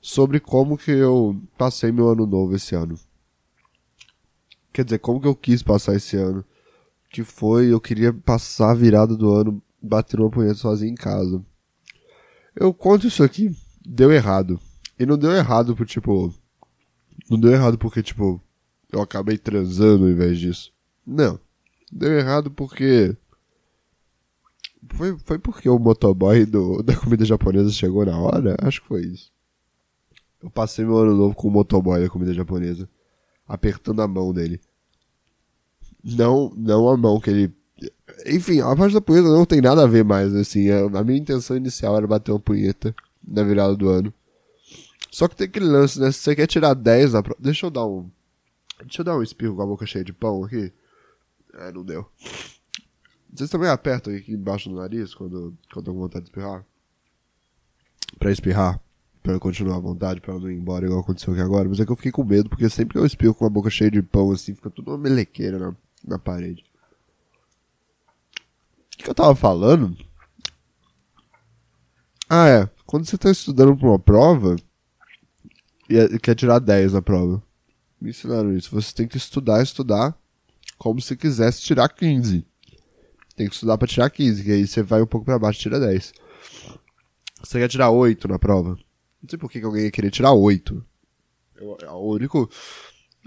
sobre 0.00 0.40
como 0.40 0.78
que 0.78 0.90
eu 0.90 1.40
passei 1.58 1.92
meu 1.92 2.08
ano 2.08 2.26
novo 2.26 2.54
esse 2.54 2.74
ano. 2.74 2.98
Quer 4.72 4.84
dizer, 4.84 4.98
como 4.98 5.20
que 5.20 5.26
eu 5.26 5.34
quis 5.34 5.62
passar 5.62 5.94
esse 5.94 6.16
ano. 6.16 6.44
Que 7.10 7.22
foi, 7.22 7.72
eu 7.72 7.80
queria 7.80 8.12
passar 8.12 8.72
a 8.72 8.74
virada 8.74 9.16
do 9.16 9.32
ano 9.32 9.62
batendo 9.80 10.24
uma 10.24 10.30
punheta 10.30 10.54
sozinho 10.54 10.92
em 10.92 10.96
casa. 10.96 11.44
Eu 12.54 12.74
conto 12.74 13.06
isso 13.06 13.22
aqui 13.22 13.54
deu 13.86 14.12
errado. 14.12 14.60
E 14.98 15.06
não 15.06 15.16
deu 15.16 15.32
errado 15.32 15.76
por, 15.76 15.86
tipo. 15.86 16.34
Não 17.30 17.38
deu 17.38 17.52
errado 17.52 17.78
porque, 17.78 18.02
tipo, 18.02 18.40
eu 18.92 19.00
acabei 19.00 19.38
transando 19.38 20.04
ao 20.04 20.10
invés 20.10 20.38
disso. 20.38 20.72
Não. 21.06 21.38
Deu 21.92 22.12
errado 22.18 22.50
porque. 22.50 23.16
Foi, 24.94 25.18
foi 25.18 25.38
porque 25.38 25.68
o 25.68 25.78
motoboy 25.78 26.44
do, 26.44 26.82
da 26.82 26.96
comida 26.96 27.24
japonesa 27.24 27.70
chegou 27.70 28.04
na 28.04 28.18
hora? 28.18 28.56
Acho 28.60 28.80
que 28.80 28.88
foi 28.88 29.02
isso. 29.02 29.30
Eu 30.42 30.50
passei 30.50 30.84
meu 30.84 30.98
ano 30.98 31.14
novo 31.14 31.34
com 31.34 31.48
o 31.48 31.50
motoboy 31.50 32.00
da 32.00 32.08
comida 32.08 32.32
japonesa. 32.32 32.88
Apertando 33.48 34.02
a 34.02 34.08
mão 34.08 34.32
dele. 34.32 34.60
Não, 36.04 36.52
não 36.56 36.88
a 36.88 36.96
mão 36.96 37.20
que 37.20 37.30
ele. 37.30 37.52
Enfim, 38.26 38.60
a 38.60 38.74
parte 38.76 38.94
da 38.94 39.00
punheta 39.00 39.28
não 39.28 39.44
tem 39.44 39.60
nada 39.60 39.82
a 39.82 39.86
ver 39.86 40.04
mais, 40.04 40.34
assim. 40.34 40.70
A 40.70 41.04
minha 41.04 41.18
intenção 41.18 41.56
inicial 41.56 41.96
era 41.96 42.06
bater 42.06 42.32
uma 42.32 42.40
punheta 42.40 42.94
na 43.26 43.42
virada 43.42 43.74
do 43.76 43.88
ano. 43.88 44.12
Só 45.10 45.26
que 45.28 45.36
tem 45.36 45.46
aquele 45.46 45.66
lance, 45.66 45.98
né? 45.98 46.12
Se 46.12 46.20
você 46.20 46.36
quer 46.36 46.46
tirar 46.46 46.74
10 46.74 47.14
na 47.14 47.22
prova. 47.22 47.40
Deixa 47.40 47.66
eu 47.66 47.70
dar 47.70 47.86
um. 47.86 48.10
Deixa 48.82 49.00
eu 49.00 49.04
dar 49.04 49.16
um 49.16 49.22
espirro 49.22 49.56
com 49.56 49.62
a 49.62 49.66
boca 49.66 49.86
cheia 49.86 50.04
de 50.04 50.12
pão 50.12 50.44
aqui. 50.44 50.72
É, 51.54 51.72
não 51.72 51.82
deu. 51.82 52.06
Vocês 53.36 53.50
também 53.50 53.68
apertam 53.68 54.14
aqui 54.14 54.32
embaixo 54.32 54.70
do 54.70 54.76
nariz 54.76 55.14
quando, 55.14 55.54
quando 55.70 55.92
com 55.92 55.98
vontade 55.98 56.24
de 56.24 56.30
espirrar? 56.30 56.64
Pra 58.18 58.32
espirrar. 58.32 58.80
Pra 59.22 59.34
eu 59.34 59.40
continuar 59.40 59.76
à 59.76 59.80
vontade, 59.80 60.20
pra 60.22 60.32
eu 60.32 60.40
não 60.40 60.50
ir 60.50 60.56
embora 60.56 60.86
igual 60.86 61.00
aconteceu 61.00 61.34
aqui 61.34 61.42
agora. 61.42 61.68
Mas 61.68 61.78
é 61.78 61.84
que 61.84 61.92
eu 61.92 61.96
fiquei 61.96 62.12
com 62.12 62.24
medo, 62.24 62.48
porque 62.48 62.68
sempre 62.70 62.94
que 62.94 62.98
eu 62.98 63.04
espirro 63.04 63.34
com 63.34 63.44
a 63.44 63.50
boca 63.50 63.68
cheia 63.68 63.90
de 63.90 64.00
pão 64.00 64.30
assim, 64.30 64.54
fica 64.54 64.70
tudo 64.70 64.90
uma 64.90 64.96
melequeira 64.96 65.58
na, 65.58 65.76
na 66.06 66.18
parede. 66.18 66.64
O 68.94 68.96
que, 68.96 69.04
que 69.04 69.10
eu 69.10 69.14
tava 69.14 69.34
falando? 69.34 69.94
Ah, 72.28 72.48
é. 72.48 72.70
Quando 72.86 73.04
você 73.04 73.16
está 73.16 73.30
estudando 73.30 73.76
para 73.76 73.88
uma 73.88 73.98
prova 73.98 74.56
e 75.90 75.98
é, 75.98 76.18
quer 76.18 76.34
tirar 76.34 76.58
10 76.58 76.94
na 76.94 77.02
prova, 77.02 77.42
me 78.00 78.10
ensinaram 78.10 78.56
isso. 78.56 78.70
Você 78.70 78.94
tem 78.94 79.06
que 79.06 79.18
estudar, 79.18 79.62
estudar, 79.62 80.16
como 80.78 81.02
se 81.02 81.14
quisesse 81.16 81.60
tirar 81.60 81.88
15. 81.90 82.46
Tem 83.36 83.46
que 83.46 83.54
estudar 83.54 83.76
para 83.76 83.86
tirar 83.86 84.08
15, 84.08 84.42
que 84.42 84.50
aí 84.50 84.66
você 84.66 84.82
vai 84.82 85.02
um 85.02 85.06
pouco 85.06 85.26
para 85.26 85.38
baixo 85.38 85.60
e 85.60 85.62
tira 85.62 85.78
10. 85.78 86.12
Você 87.42 87.58
quer 87.58 87.68
tirar 87.68 87.90
8 87.90 88.26
na 88.26 88.38
prova? 88.38 88.70
Não 88.70 89.28
sei 89.28 89.38
por 89.38 89.50
que 89.50 89.60
alguém 89.60 89.84
ia 89.84 89.90
querer 89.90 90.10
tirar 90.10 90.32
8. 90.32 90.84
Eu, 91.56 91.76
a, 91.86 91.96
único, 91.96 92.50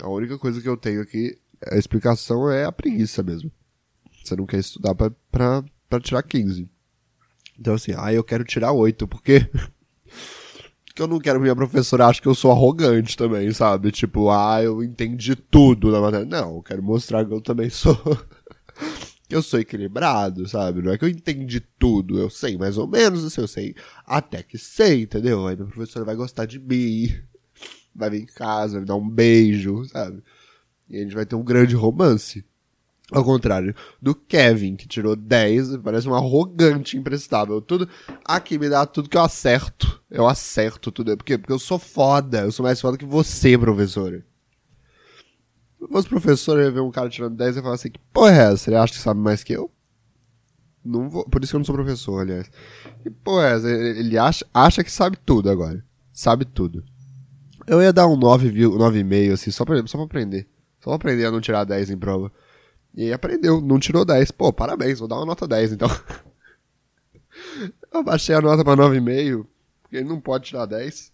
a 0.02 0.10
única 0.10 0.38
coisa 0.38 0.60
que 0.62 0.68
eu 0.68 0.76
tenho 0.76 1.02
aqui, 1.02 1.38
a 1.72 1.78
explicação 1.78 2.50
é 2.50 2.66
a 2.66 2.72
preguiça 2.72 3.22
mesmo. 3.22 3.52
Você 4.24 4.36
não 4.36 4.46
quer 4.46 4.60
estudar 4.60 4.96
para 4.96 6.00
tirar 6.02 6.24
15. 6.24 6.68
Então, 7.60 7.74
assim, 7.76 7.92
ah, 7.98 8.12
eu 8.12 8.24
quero 8.24 8.44
tirar 8.44 8.72
oito, 8.72 9.08
porque. 9.08 9.42
porque 10.86 11.02
eu 11.02 11.08
não 11.08 11.20
quero 11.20 11.38
que 11.38 11.44
minha 11.44 11.56
professora 11.56 12.08
ache 12.08 12.22
que 12.22 12.28
eu 12.28 12.36
sou 12.36 12.52
arrogante 12.52 13.16
também, 13.16 13.52
sabe? 13.52 13.92
Tipo, 13.92 14.30
ah, 14.32 14.62
eu 14.64 14.84
entendi 14.84 15.36
tudo 15.36 15.92
na 15.92 16.02
matéria. 16.02 16.26
Não, 16.26 16.56
eu 16.56 16.64
quero 16.64 16.82
mostrar 16.82 17.26
que 17.26 17.34
eu 17.34 17.42
também 17.42 17.70
sou. 17.70 17.96
eu 19.30 19.42
sou 19.42 19.60
equilibrado, 19.60 20.48
sabe? 20.48 20.82
Não 20.82 20.92
é 20.92 20.98
que 20.98 21.06
eu 21.06 21.10
entendi 21.10 21.60
tudo, 21.78 22.20
eu 22.20 22.30
sei 22.30 22.58
mais 22.58 22.78
ou 22.78 22.88
menos, 22.88 23.24
assim, 23.24 23.42
eu 23.42 23.48
sei 23.48 23.76
até 24.06 24.42
que 24.42 24.58
sei, 24.58 25.04
entendeu? 25.04 25.46
Aí 25.48 25.56
minha 25.56 25.68
professora 25.68 26.06
vai 26.06 26.16
gostar 26.16 26.46
de 26.46 26.60
mim, 26.60 27.14
vai 27.96 28.10
vir 28.10 28.24
em 28.24 28.26
casa, 28.26 28.74
vai 28.74 28.82
me 28.82 28.88
dar 28.88 28.96
um 28.96 29.10
beijo, 29.10 29.86
sabe? 29.86 30.24
E 30.90 30.98
a 30.98 31.02
gente 31.02 31.14
vai 31.16 31.26
ter 31.26 31.36
um 31.36 31.44
grande 31.44 31.76
romance. 31.76 32.44
Ao 33.12 33.24
contrário 33.24 33.74
do 34.00 34.14
Kevin, 34.14 34.76
que 34.76 34.88
tirou 34.88 35.16
10, 35.16 35.78
parece 35.78 36.08
um 36.08 36.14
arrogante 36.14 36.96
imprestável. 36.96 37.60
Tudo. 37.60 37.90
Aqui 38.24 38.60
me 38.60 38.70
dá 38.70 38.86
tudo 38.86 39.10
que 39.10 39.18
eu 39.18 39.22
acerto. 39.22 40.00
Eu 40.12 40.28
acerto 40.28 40.92
tudo. 40.92 41.18
Por 41.18 41.24
quê? 41.24 41.36
Porque 41.36 41.52
eu 41.52 41.58
sou 41.58 41.80
foda. 41.80 42.42
Eu 42.42 42.52
sou 42.52 42.64
mais 42.64 42.80
foda 42.80 42.98
que 43.00 43.06
você, 43.06 43.58
professora. 43.58 44.24
Se 45.80 45.86
eu 45.86 45.88
fosse 45.88 46.10
professor, 46.10 46.60
eu 46.60 46.66
ia 46.66 46.72
ver 46.72 46.82
um 46.82 46.92
cara 46.92 47.10
tirando 47.10 47.38
10 47.38 47.58
e 47.58 47.62
falar 47.62 47.76
assim: 47.76 47.90
que 47.90 48.00
porra 48.12 48.34
é 48.34 48.52
essa? 48.52 48.70
Ele 48.70 48.76
acha 48.76 48.94
que 48.94 49.00
sabe 49.00 49.22
mais 49.22 49.44
que 49.44 49.54
eu? 49.54 49.72
Não 50.84 51.10
vou... 51.10 51.24
Por 51.24 51.42
isso 51.42 51.54
que 51.54 51.56
eu 51.56 51.60
não 51.60 51.66
sou 51.66 51.76
professor, 51.76 52.20
aliás. 52.20 52.52
Que 53.02 53.10
porra 53.10 53.48
é 53.48 53.56
essa? 53.56 53.70
Ele 53.70 54.18
acha, 54.18 54.46
acha 54.54 54.84
que 54.84 54.92
sabe 54.92 55.18
tudo 55.26 55.50
agora. 55.50 55.84
Sabe 56.12 56.44
tudo. 56.44 56.84
Eu 57.66 57.82
ia 57.82 57.94
dar 57.94 58.08
um 58.08 58.20
9,5 58.20 59.34
assim, 59.34 59.52
só 59.52 59.64
pra, 59.64 59.86
só 59.88 59.98
pra 59.98 60.06
aprender. 60.06 60.50
Só 60.80 60.90
pra 60.90 60.96
aprender 60.96 61.26
a 61.26 61.32
não 61.32 61.40
tirar 61.40 61.64
10 61.64 61.92
em 61.92 61.98
prova. 61.98 62.32
E 62.94 63.14
aprendeu, 63.14 63.62
não 63.62 63.80
tirou 63.80 64.04
10. 64.04 64.32
Pô, 64.32 64.52
parabéns, 64.52 65.00
vou 65.00 65.08
dar 65.08 65.16
uma 65.16 65.26
nota 65.26 65.48
10 65.48 65.74
então. 65.74 65.90
Eu 67.94 68.04
baixei 68.04 68.36
a 68.36 68.42
nota 68.42 68.64
pra 68.64 68.76
9,5, 68.76 69.46
porque 69.82 69.98
ele 69.98 70.10
não 70.10 70.20
pode 70.20 70.46
tirar 70.46 70.66
10. 70.66 71.12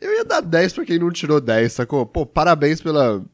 Eu 0.00 0.12
ia 0.12 0.24
dar 0.24 0.40
10 0.40 0.72
pra 0.72 0.84
quem 0.84 0.98
não 0.98 1.10
tirou 1.10 1.40
10, 1.40 1.72
sacou? 1.72 2.04
Pô, 2.04 2.26
parabéns 2.26 2.80
pela. 2.80 3.24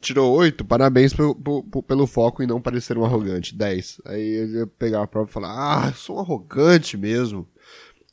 tirou 0.00 0.32
8, 0.36 0.64
parabéns 0.64 1.12
pelo, 1.12 1.34
pelo, 1.34 1.82
pelo 1.82 2.06
foco 2.06 2.42
em 2.42 2.46
não 2.46 2.60
parecer 2.60 2.96
um 2.96 3.04
arrogante. 3.04 3.54
10. 3.54 4.02
Aí 4.04 4.34
eu 4.34 4.48
ia 4.48 4.66
pegar 4.66 5.02
a 5.02 5.06
prova 5.06 5.28
e 5.28 5.32
falar, 5.32 5.88
ah, 5.88 5.92
sou 5.92 6.16
um 6.16 6.20
arrogante 6.20 6.96
mesmo. 6.96 7.48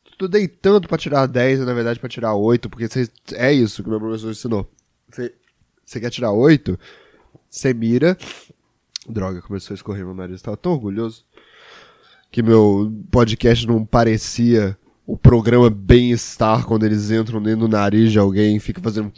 Estudei 0.10 0.48
tanto 0.48 0.88
pra 0.88 0.98
tirar 0.98 1.28
10 1.28 1.60
e 1.60 1.66
na 1.66 1.74
verdade 1.74 2.00
pra 2.00 2.08
tirar 2.08 2.34
8, 2.36 2.70
porque 2.70 2.88
cê, 2.88 3.10
é 3.34 3.52
isso 3.52 3.84
que 3.84 3.90
meu 3.90 4.00
professor 4.00 4.32
ensinou. 4.32 4.72
Você 5.86 6.00
quer 6.00 6.10
tirar 6.10 6.32
8? 6.32 6.80
Você 7.50 7.74
mira. 7.74 8.18
Droga, 9.08 9.42
começou 9.42 9.74
a 9.74 9.76
escorrer 9.76 10.06
meu 10.06 10.16
nariz. 10.16 10.42
Tava 10.42 10.58
tão 10.58 10.72
orgulhoso 10.72 11.26
que 12.32 12.42
meu 12.42 12.92
podcast 13.12 13.68
não 13.68 13.86
parecia 13.86 14.78
o 15.06 15.16
programa 15.16 15.70
Bem-Estar 15.70 16.66
quando 16.66 16.86
eles 16.86 17.12
entram 17.12 17.42
dentro 17.42 17.62
do 17.62 17.68
nariz 17.68 18.12
de 18.12 18.20
alguém 18.20 18.58
e 18.58 18.60
fica 18.60 18.82
fazendo. 18.82 19.12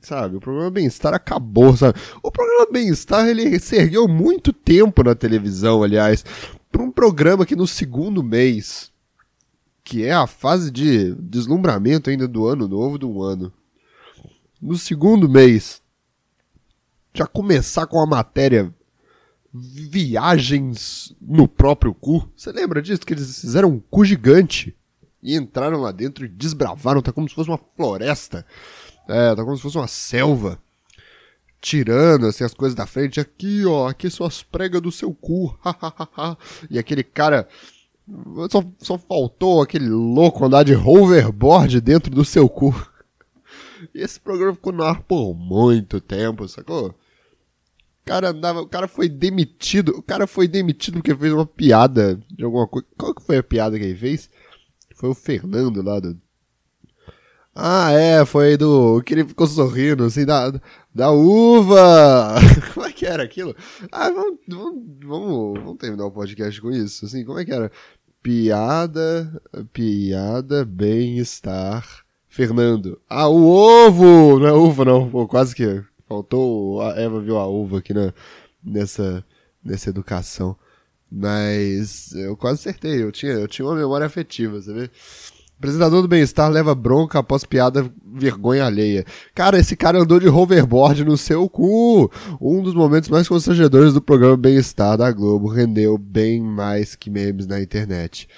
Sabe, 0.00 0.36
o 0.36 0.40
programa 0.40 0.70
Bem-Estar 0.70 1.14
acabou, 1.14 1.76
sabe? 1.76 1.98
O 2.22 2.30
programa 2.30 2.66
Bem-Estar 2.72 3.28
ele 3.28 3.58
se 3.60 3.76
ergueu 3.76 4.08
muito 4.08 4.52
tempo 4.52 5.04
na 5.04 5.14
televisão, 5.14 5.82
aliás, 5.82 6.24
para 6.72 6.82
um 6.82 6.90
programa 6.90 7.46
que 7.46 7.54
no 7.54 7.68
segundo 7.68 8.22
mês, 8.22 8.90
que 9.84 10.04
é 10.04 10.12
a 10.12 10.26
fase 10.26 10.70
de 10.70 11.14
deslumbramento 11.14 12.10
ainda 12.10 12.26
do 12.26 12.46
ano 12.46 12.66
novo 12.66 12.98
do 12.98 13.22
ano, 13.22 13.52
no 14.60 14.76
segundo 14.76 15.28
mês, 15.28 15.80
já 17.14 17.26
começar 17.26 17.86
com 17.86 18.00
a 18.00 18.06
matéria 18.06 18.74
viagens 19.52 21.14
no 21.20 21.46
próprio 21.46 21.92
cu. 21.92 22.28
Você 22.34 22.50
lembra 22.50 22.80
disso? 22.80 23.02
Que 23.02 23.12
eles 23.12 23.40
fizeram 23.40 23.68
um 23.68 23.78
cu 23.78 24.04
gigante 24.04 24.74
e 25.22 25.36
entraram 25.36 25.80
lá 25.80 25.92
dentro 25.92 26.24
e 26.24 26.28
desbravaram. 26.28 27.02
Tá 27.02 27.12
como 27.12 27.28
se 27.28 27.34
fosse 27.34 27.50
uma 27.50 27.60
floresta. 27.76 28.46
É, 29.08 29.34
tá 29.34 29.44
como 29.44 29.56
se 29.56 29.62
fosse 29.62 29.76
uma 29.76 29.86
selva. 29.86 30.58
Tirando 31.60 32.26
assim, 32.26 32.42
as 32.42 32.54
coisas 32.54 32.74
da 32.74 32.86
frente. 32.86 33.20
Aqui, 33.20 33.64
ó, 33.66 33.88
aqui 33.88 34.10
são 34.10 34.26
as 34.26 34.42
pregas 34.42 34.80
do 34.80 34.90
seu 34.90 35.12
cu. 35.12 35.56
e 36.70 36.78
aquele 36.78 37.04
cara. 37.04 37.46
Só, 38.50 38.64
só 38.78 38.98
faltou 38.98 39.62
aquele 39.62 39.88
louco 39.88 40.44
andar 40.44 40.64
de 40.64 40.74
hoverboard 40.74 41.80
dentro 41.80 42.10
do 42.10 42.24
seu 42.24 42.48
cu. 42.48 42.74
E 43.94 44.00
esse 44.00 44.18
programa 44.18 44.54
ficou 44.54 44.72
no 44.72 44.82
ar 44.82 45.02
por 45.02 45.34
muito 45.34 46.00
tempo, 46.00 46.48
sacou? 46.48 46.94
Cara 48.04 48.30
andava, 48.30 48.60
o 48.60 48.68
cara 48.68 48.88
foi 48.88 49.08
demitido, 49.08 49.90
o 49.96 50.02
cara 50.02 50.26
foi 50.26 50.48
demitido 50.48 50.94
porque 50.94 51.14
fez 51.14 51.32
uma 51.32 51.46
piada 51.46 52.20
de 52.30 52.44
alguma 52.44 52.66
coisa. 52.66 52.86
Qual 52.96 53.14
que 53.14 53.22
foi 53.22 53.38
a 53.38 53.42
piada 53.42 53.78
que 53.78 53.84
ele 53.84 53.96
fez? 53.96 54.28
Foi 54.94 55.10
o 55.10 55.14
Fernando 55.14 55.82
lá 55.82 56.00
do. 56.00 56.18
Ah, 57.54 57.92
é, 57.92 58.24
foi 58.24 58.56
do. 58.56 59.02
que 59.02 59.14
ele 59.14 59.26
ficou 59.26 59.46
sorrindo, 59.46 60.04
assim, 60.04 60.24
da, 60.24 60.50
da 60.94 61.10
uva! 61.10 62.36
como 62.72 62.86
é 62.86 62.92
que 62.92 63.04
era 63.04 63.22
aquilo? 63.22 63.54
Ah, 63.90 64.10
vamos, 64.10 64.38
vamos, 64.48 65.60
vamos, 65.60 65.78
terminar 65.78 66.06
o 66.06 66.10
podcast 66.10 66.60
com 66.60 66.70
isso, 66.70 67.04
assim, 67.04 67.24
como 67.24 67.38
é 67.38 67.44
que 67.44 67.52
era? 67.52 67.70
Piada, 68.22 69.42
piada, 69.72 70.64
bem-estar, 70.64 71.84
Fernando. 72.28 73.00
Ah, 73.08 73.28
o 73.28 73.44
ovo! 73.46 74.38
Não 74.38 74.46
é 74.46 74.52
uva, 74.52 74.84
não, 74.84 75.10
Pô, 75.10 75.26
quase 75.28 75.54
que 75.54 75.84
Faltou, 76.12 76.82
a 76.82 76.90
Eva 77.00 77.20
viu 77.20 77.38
a 77.38 77.46
uva 77.46 77.78
aqui 77.78 77.94
na, 77.94 78.12
nessa, 78.62 79.24
nessa 79.64 79.88
educação. 79.88 80.54
Mas 81.10 82.12
eu 82.14 82.36
quase 82.36 82.60
acertei, 82.60 83.02
eu 83.02 83.10
tinha, 83.10 83.32
eu 83.32 83.48
tinha 83.48 83.66
uma 83.66 83.74
memória 83.74 84.06
afetiva, 84.06 84.60
você 84.60 84.72
vê? 84.72 84.90
apresentador 85.58 86.02
do 86.02 86.08
bem-estar 86.08 86.50
leva 86.50 86.74
bronca 86.74 87.20
após 87.20 87.44
piada 87.44 87.88
vergonha 88.04 88.64
alheia. 88.64 89.04
Cara, 89.32 89.60
esse 89.60 89.76
cara 89.76 90.00
andou 90.00 90.18
de 90.18 90.28
hoverboard 90.28 91.04
no 91.04 91.16
seu 91.16 91.48
cu. 91.48 92.10
Um 92.40 92.60
dos 92.60 92.74
momentos 92.74 93.08
mais 93.08 93.28
constrangedores 93.28 93.94
do 93.94 94.02
programa 94.02 94.36
Bem-Estar 94.36 94.98
da 94.98 95.12
Globo 95.12 95.46
rendeu 95.46 95.96
bem 95.96 96.40
mais 96.42 96.96
que 96.96 97.08
memes 97.08 97.46
na 97.46 97.62
internet. 97.62 98.28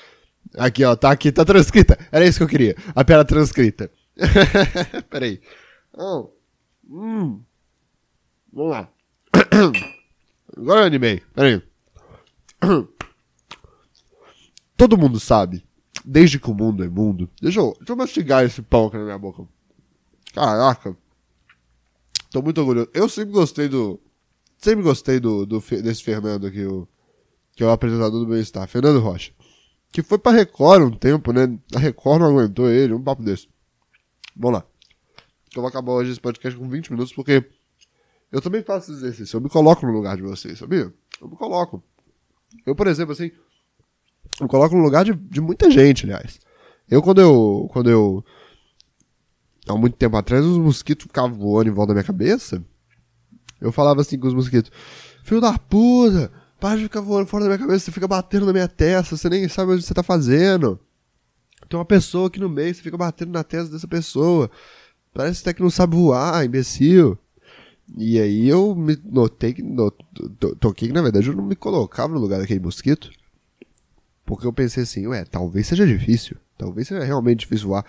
Aqui, 0.58 0.84
ó, 0.84 0.94
tá 0.94 1.10
aqui, 1.10 1.32
tá 1.32 1.46
transcrita. 1.46 1.98
Era 2.12 2.26
isso 2.26 2.36
que 2.38 2.44
eu 2.44 2.48
queria. 2.48 2.76
A 2.94 3.02
piada 3.02 3.24
transcrita. 3.24 3.90
Peraí. 5.08 5.40
Oh. 5.96 6.28
Hum. 6.90 7.40
Vamos 8.54 8.70
lá. 8.70 8.88
Agora 10.56 10.80
eu 10.82 10.86
animei. 10.86 11.20
Peraí. 11.34 11.60
Todo 14.76 14.98
mundo 14.98 15.18
sabe, 15.18 15.66
desde 16.04 16.38
que 16.38 16.48
o 16.50 16.54
mundo 16.54 16.84
é 16.84 16.88
mundo. 16.88 17.28
Deixa 17.42 17.58
eu, 17.58 17.74
deixa 17.78 17.92
eu 17.92 17.96
mastigar 17.96 18.44
esse 18.44 18.62
pão 18.62 18.86
aqui 18.86 18.96
na 18.96 19.04
minha 19.04 19.18
boca. 19.18 19.44
Caraca. 20.32 20.96
Tô 22.30 22.40
muito 22.42 22.58
orgulhoso. 22.58 22.88
Eu 22.94 23.08
sempre 23.08 23.32
gostei 23.32 23.68
do. 23.68 24.00
Sempre 24.58 24.84
gostei 24.84 25.18
do, 25.20 25.44
do 25.44 25.60
desse 25.60 26.02
Fernando 26.02 26.46
aqui, 26.46 26.64
o, 26.64 26.88
que 27.54 27.62
é 27.62 27.66
o 27.66 27.70
apresentador 27.70 28.20
do 28.20 28.26
bem-estar, 28.26 28.66
Fernando 28.68 29.00
Rocha. 29.00 29.32
Que 29.92 30.02
foi 30.02 30.18
pra 30.18 30.32
Record 30.32 30.82
um 30.82 30.90
tempo, 30.90 31.32
né? 31.32 31.58
A 31.74 31.78
Record 31.78 32.20
não 32.20 32.30
aguentou 32.30 32.70
ele, 32.70 32.94
um 32.94 33.02
papo 33.02 33.22
desse. 33.22 33.48
Vamos 34.34 34.60
lá. 34.60 34.66
Eu 35.54 35.62
vou 35.62 35.68
acabar 35.68 35.92
hoje 35.92 36.12
esse 36.12 36.20
podcast 36.20 36.58
com 36.58 36.68
20 36.68 36.90
minutos, 36.90 37.12
porque 37.12 37.44
eu 38.34 38.40
também 38.40 38.64
faço 38.64 38.90
esse 38.90 39.00
exercício. 39.00 39.36
Eu 39.36 39.40
me 39.40 39.48
coloco 39.48 39.86
no 39.86 39.92
lugar 39.92 40.16
de 40.16 40.22
vocês, 40.22 40.58
sabia? 40.58 40.92
Eu 41.20 41.28
me 41.28 41.36
coloco. 41.36 41.80
Eu, 42.66 42.74
por 42.74 42.88
exemplo, 42.88 43.12
assim, 43.12 43.30
eu 44.40 44.44
me 44.44 44.48
coloco 44.48 44.74
no 44.74 44.82
lugar 44.82 45.04
de, 45.04 45.14
de 45.14 45.40
muita 45.40 45.70
gente, 45.70 46.04
aliás. 46.04 46.40
Eu, 46.90 47.00
quando 47.00 47.20
eu. 47.20 47.68
Quando 47.72 47.88
eu. 47.88 48.24
Há 49.68 49.76
muito 49.76 49.96
tempo 49.96 50.16
atrás, 50.16 50.44
os 50.44 50.58
mosquitos 50.58 51.04
ficavam 51.04 51.32
voando 51.38 51.70
em 51.70 51.72
volta 51.72 51.90
da 51.90 51.94
minha 51.94 52.04
cabeça. 52.04 52.60
Eu 53.60 53.70
falava 53.70 54.00
assim 54.00 54.18
com 54.18 54.26
os 54.26 54.34
mosquitos: 54.34 54.72
Filho 55.22 55.40
da 55.40 55.56
puta, 55.56 56.32
para 56.58 56.76
de 56.76 56.82
ficar 56.82 57.02
voando 57.02 57.28
fora 57.28 57.44
da 57.44 57.50
minha 57.50 57.58
cabeça, 57.60 57.84
você 57.84 57.92
fica 57.92 58.08
batendo 58.08 58.46
na 58.46 58.52
minha 58.52 58.66
testa, 58.66 59.16
você 59.16 59.28
nem 59.28 59.48
sabe 59.48 59.72
o 59.72 59.76
que 59.76 59.82
você 59.82 59.94
tá 59.94 60.02
fazendo. 60.02 60.80
Tem 61.68 61.78
uma 61.78 61.84
pessoa 61.84 62.26
aqui 62.26 62.40
no 62.40 62.48
meio, 62.48 62.74
você 62.74 62.82
fica 62.82 62.96
batendo 62.96 63.30
na 63.30 63.44
testa 63.44 63.70
dessa 63.70 63.86
pessoa. 63.86 64.50
Parece 65.12 65.42
até 65.42 65.54
que 65.54 65.62
não 65.62 65.70
sabe 65.70 65.94
voar, 65.94 66.44
imbecil. 66.44 67.16
E 67.96 68.18
aí 68.18 68.48
eu 68.48 68.74
me 68.74 68.98
notei 69.04 69.52
que. 69.52 69.62
Toquei 70.58 70.88
que 70.88 70.94
na 70.94 71.02
verdade 71.02 71.28
eu 71.28 71.36
não 71.36 71.44
me 71.44 71.56
colocava 71.56 72.14
no 72.14 72.20
lugar 72.20 72.40
daquele 72.40 72.60
mosquito. 72.60 73.10
Porque 74.24 74.46
eu 74.46 74.52
pensei 74.52 74.84
assim, 74.84 75.06
ué, 75.06 75.24
talvez 75.24 75.66
seja 75.66 75.86
difícil. 75.86 76.36
Talvez 76.56 76.88
seja 76.88 77.04
realmente 77.04 77.40
difícil 77.40 77.68
voar. 77.68 77.84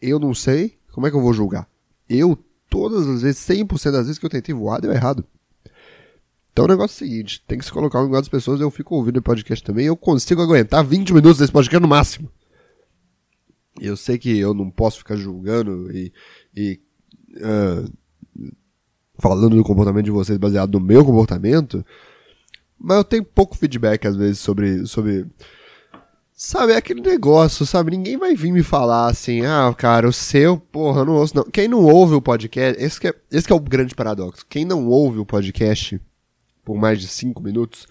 Eu 0.00 0.18
não 0.18 0.34
sei, 0.34 0.76
como 0.92 1.06
é 1.06 1.10
que 1.10 1.16
eu 1.16 1.22
vou 1.22 1.32
julgar? 1.32 1.66
Eu, 2.08 2.38
todas 2.68 3.06
as 3.08 3.22
vezes, 3.22 3.40
100% 3.40 3.90
das 3.90 4.06
vezes 4.06 4.18
que 4.18 4.26
eu 4.26 4.30
tentei 4.30 4.54
voar, 4.54 4.80
deu 4.80 4.92
errado. 4.92 5.24
Então 6.52 6.64
o 6.64 6.68
negócio 6.68 6.94
é 6.94 7.06
o 7.06 7.10
seguinte, 7.10 7.44
tem 7.46 7.58
que 7.58 7.64
se 7.64 7.72
colocar 7.72 7.98
no 7.98 8.06
lugar 8.06 8.20
das 8.20 8.30
pessoas, 8.30 8.60
eu 8.60 8.70
fico 8.70 8.94
ouvindo 8.94 9.18
o 9.18 9.22
podcast 9.22 9.62
também, 9.62 9.84
eu 9.84 9.96
consigo 9.96 10.40
aguentar 10.40 10.82
20 10.82 11.12
minutos 11.12 11.38
desse 11.38 11.52
podcast 11.52 11.82
no 11.82 11.88
máximo. 11.88 12.30
Eu 13.78 13.94
sei 13.94 14.16
que 14.16 14.38
eu 14.38 14.54
não 14.54 14.70
posso 14.70 14.98
ficar 14.98 15.16
julgando 15.16 15.92
e, 15.94 16.10
e 16.56 16.80
uh, 17.34 17.92
falando 19.18 19.56
do 19.56 19.64
comportamento 19.64 20.04
de 20.04 20.10
vocês 20.10 20.38
baseado 20.38 20.78
no 20.78 20.84
meu 20.84 21.04
comportamento, 21.04 21.84
mas 22.78 22.98
eu 22.98 23.04
tenho 23.04 23.24
pouco 23.24 23.56
feedback 23.56 24.06
às 24.06 24.16
vezes 24.16 24.38
sobre. 24.38 24.86
sobre 24.86 25.26
sabe, 26.32 26.72
é 26.72 26.76
aquele 26.76 27.00
negócio, 27.00 27.64
sabe? 27.64 27.92
Ninguém 27.92 28.18
vai 28.18 28.34
vir 28.34 28.52
me 28.52 28.62
falar 28.62 29.08
assim, 29.08 29.44
ah, 29.46 29.74
cara, 29.76 30.06
o 30.06 30.12
seu, 30.12 30.58
porra, 30.58 31.00
eu 31.00 31.06
não 31.06 31.14
ouço, 31.14 31.34
não. 31.36 31.44
Quem 31.44 31.66
não 31.66 31.84
ouve 31.84 32.14
o 32.14 32.20
podcast, 32.20 32.82
esse 32.82 33.00
que 33.00 33.08
é, 33.08 33.14
esse 33.30 33.46
que 33.46 33.52
é 33.52 33.56
o 33.56 33.60
grande 33.60 33.94
paradoxo. 33.94 34.44
Quem 34.48 34.64
não 34.64 34.86
ouve 34.86 35.18
o 35.18 35.26
podcast 35.26 36.00
por 36.62 36.76
mais 36.76 37.00
de 37.00 37.06
cinco 37.06 37.40
minutos, 37.40 37.86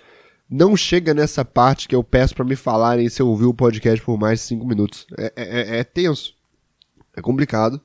não 0.50 0.76
chega 0.78 1.14
nessa 1.14 1.44
parte 1.44 1.88
que 1.88 1.96
eu 1.96 2.04
peço 2.04 2.36
para 2.36 2.46
me 2.46 2.56
falarem 2.56 3.10
se 3.10 3.22
eu 3.22 3.28
ouvi 3.28 3.46
o 3.46 3.54
podcast 3.54 4.04
por 4.06 4.20
mais 4.20 4.40
de 4.42 4.46
cinco 4.46 4.66
minutos. 4.68 5.08
É, 5.18 5.34
é, 5.36 5.44
é, 5.44 5.80
é 5.80 5.84
tenso. 5.84 6.36
É 7.16 7.22
complicado, 7.22 7.82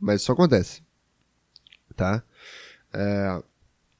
mas 0.00 0.22
isso 0.22 0.32
acontece. 0.32 0.82
Tá? 1.94 2.22
É, 2.92 3.42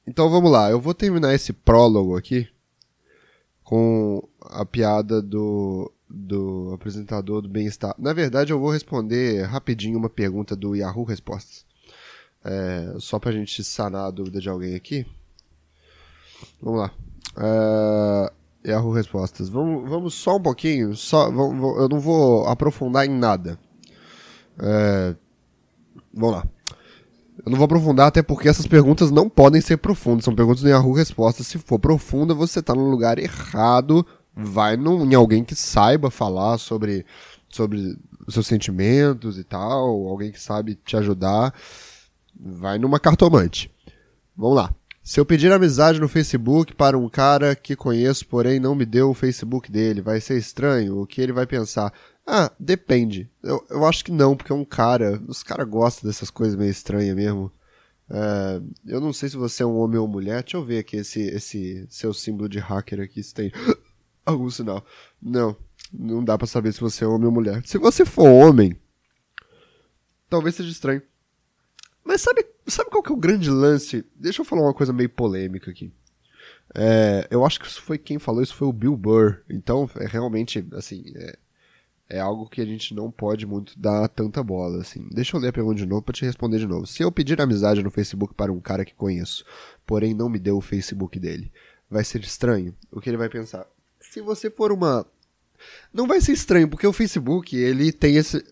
então 0.05 0.29
vamos 0.29 0.51
lá, 0.51 0.69
eu 0.69 0.79
vou 0.79 0.93
terminar 0.93 1.33
esse 1.33 1.53
prólogo 1.53 2.17
aqui 2.17 2.47
com 3.63 4.27
a 4.41 4.65
piada 4.65 5.21
do, 5.21 5.91
do 6.09 6.71
apresentador 6.73 7.41
do 7.41 7.49
bem-estar. 7.49 7.95
Na 7.97 8.13
verdade, 8.13 8.51
eu 8.51 8.59
vou 8.59 8.69
responder 8.69 9.43
rapidinho 9.43 9.97
uma 9.97 10.09
pergunta 10.09 10.55
do 10.55 10.75
Yahoo 10.75 11.03
Respostas. 11.03 11.65
É, 12.43 12.95
só 12.99 13.17
pra 13.19 13.31
gente 13.31 13.63
sanar 13.63 14.05
a 14.07 14.11
dúvida 14.11 14.39
de 14.39 14.49
alguém 14.49 14.75
aqui. 14.75 15.05
Vamos 16.61 16.81
lá. 16.81 16.93
É, 17.37 18.71
Yahoo 18.71 18.91
Respostas. 18.91 19.47
Vamos, 19.47 19.89
vamos 19.89 20.13
só 20.13 20.35
um 20.35 20.41
pouquinho. 20.41 20.95
Só, 20.95 21.31
vamos, 21.31 21.77
eu 21.79 21.87
não 21.87 21.99
vou 21.99 22.45
aprofundar 22.47 23.05
em 23.05 23.09
nada. 23.09 23.57
É, 24.59 25.15
vamos 26.13 26.35
lá. 26.35 26.47
Eu 27.45 27.49
não 27.49 27.57
vou 27.57 27.65
aprofundar, 27.65 28.07
até 28.07 28.21
porque 28.21 28.47
essas 28.47 28.67
perguntas 28.67 29.09
não 29.11 29.29
podem 29.29 29.61
ser 29.61 29.77
profundas. 29.77 30.25
São 30.25 30.35
perguntas 30.35 30.63
no 30.63 30.69
Yahoo 30.69 30.93
Respostas. 30.93 31.47
Se 31.47 31.57
for 31.57 31.79
profunda, 31.79 32.33
você 32.33 32.59
está 32.59 32.75
no 32.75 32.89
lugar 32.89 33.17
errado. 33.17 34.05
Vai 34.35 34.77
no, 34.77 35.03
em 35.03 35.15
alguém 35.15 35.43
que 35.43 35.55
saiba 35.55 36.11
falar 36.11 36.57
sobre, 36.57 37.05
sobre 37.49 37.97
seus 38.29 38.47
sentimentos 38.47 39.37
e 39.37 39.43
tal. 39.43 40.07
Alguém 40.07 40.31
que 40.31 40.39
sabe 40.39 40.75
te 40.75 40.95
ajudar. 40.95 41.53
vai 42.39 42.77
numa 42.77 42.99
cartomante. 42.99 43.71
Vamos 44.35 44.57
lá. 44.57 44.73
Se 45.03 45.19
eu 45.19 45.25
pedir 45.25 45.51
amizade 45.51 45.99
no 45.99 46.07
Facebook 46.07 46.73
para 46.73 46.97
um 46.97 47.09
cara 47.09 47.57
que 47.57 47.75
conheço, 47.75 48.25
porém 48.25 48.57
não 48.57 48.73
me 48.73 48.85
deu 48.85 49.09
o 49.09 49.13
Facebook 49.13 49.69
dele, 49.69 50.01
vai 50.01 50.21
ser 50.21 50.37
estranho? 50.37 51.01
O 51.01 51.05
que 51.05 51.19
ele 51.19 51.33
vai 51.33 51.45
pensar? 51.45 51.91
Ah, 52.25 52.51
depende. 52.59 53.29
Eu, 53.41 53.65
eu 53.69 53.85
acho 53.85 54.03
que 54.03 54.11
não, 54.11 54.35
porque 54.35 54.51
é 54.51 54.55
um 54.55 54.65
cara. 54.65 55.21
Os 55.27 55.43
caras 55.43 55.67
gostam 55.67 56.09
dessas 56.09 56.29
coisas 56.29 56.55
meio 56.55 56.71
estranhas 56.71 57.15
mesmo. 57.15 57.51
É, 58.09 58.61
eu 58.85 59.01
não 59.01 59.11
sei 59.11 59.29
se 59.29 59.37
você 59.37 59.63
é 59.63 59.65
um 59.65 59.77
homem 59.77 59.99
ou 59.99 60.07
mulher. 60.07 60.41
Deixa 60.43 60.57
eu 60.57 60.63
ver 60.63 60.79
aqui 60.79 60.97
esse, 60.97 61.21
esse 61.21 61.85
seu 61.89 62.13
símbolo 62.13 62.47
de 62.47 62.59
hacker 62.59 63.01
aqui, 63.01 63.21
se 63.21 63.33
tem 63.33 63.51
algum 64.25 64.49
sinal. 64.49 64.85
Não, 65.21 65.55
não 65.91 66.23
dá 66.23 66.37
para 66.37 66.47
saber 66.47 66.73
se 66.73 66.79
você 66.79 67.03
é 67.03 67.07
homem 67.07 67.25
ou 67.25 67.31
mulher. 67.31 67.61
Se 67.65 67.77
você 67.77 68.05
for 68.05 68.27
homem, 68.27 68.77
talvez 70.29 70.55
seja 70.55 70.69
estranho. 70.69 71.01
Mas 72.03 72.21
sabe, 72.21 72.45
sabe 72.67 72.89
qual 72.89 73.03
que 73.03 73.11
é 73.11 73.15
o 73.15 73.19
grande 73.19 73.49
lance? 73.49 74.05
Deixa 74.15 74.41
eu 74.41 74.45
falar 74.45 74.61
uma 74.61 74.73
coisa 74.73 74.93
meio 74.93 75.09
polêmica 75.09 75.71
aqui. 75.71 75.93
É, 76.75 77.27
eu 77.29 77.45
acho 77.45 77.59
que 77.59 77.67
isso 77.67 77.81
foi 77.81 77.97
quem 77.97 78.17
falou 78.17 78.41
isso 78.41 78.55
foi 78.55 78.67
o 78.67 78.73
Bill 78.73 78.97
Burr. 78.97 79.41
Então, 79.49 79.89
é 79.97 80.05
realmente, 80.05 80.65
assim, 80.73 81.03
é, 81.15 81.37
é 82.13 82.19
algo 82.19 82.47
que 82.47 82.61
a 82.61 82.65
gente 82.65 82.93
não 82.93 83.09
pode 83.09 83.43
muito 83.43 83.77
dar 83.77 84.07
tanta 84.07 84.43
bola, 84.43 84.81
assim. 84.81 85.07
Deixa 85.11 85.35
eu 85.35 85.41
ler 85.41 85.47
a 85.47 85.53
pergunta 85.53 85.77
de 85.77 85.85
novo 85.87 86.03
para 86.03 86.13
te 86.13 86.23
responder 86.23 86.59
de 86.59 86.67
novo. 86.67 86.85
Se 86.85 87.01
eu 87.01 87.11
pedir 87.11 87.41
amizade 87.41 87.81
no 87.81 87.89
Facebook 87.89 88.35
para 88.35 88.53
um 88.53 88.59
cara 88.59 88.85
que 88.85 88.93
conheço, 88.93 89.43
porém 89.83 90.13
não 90.13 90.29
me 90.29 90.37
deu 90.37 90.57
o 90.57 90.61
Facebook 90.61 91.19
dele, 91.19 91.51
vai 91.89 92.03
ser 92.03 92.21
estranho? 92.21 92.75
O 92.91 93.01
que 93.01 93.09
ele 93.09 93.17
vai 93.17 93.29
pensar? 93.29 93.65
Se 93.99 94.21
você 94.21 94.51
for 94.51 94.71
uma 94.71 95.03
não 95.91 96.05
vai 96.05 96.21
ser 96.21 96.33
estranho, 96.33 96.67
porque 96.67 96.85
o 96.85 96.93
Facebook, 96.93 97.55
ele 97.55 97.91
tem 97.91 98.15
esse 98.15 98.45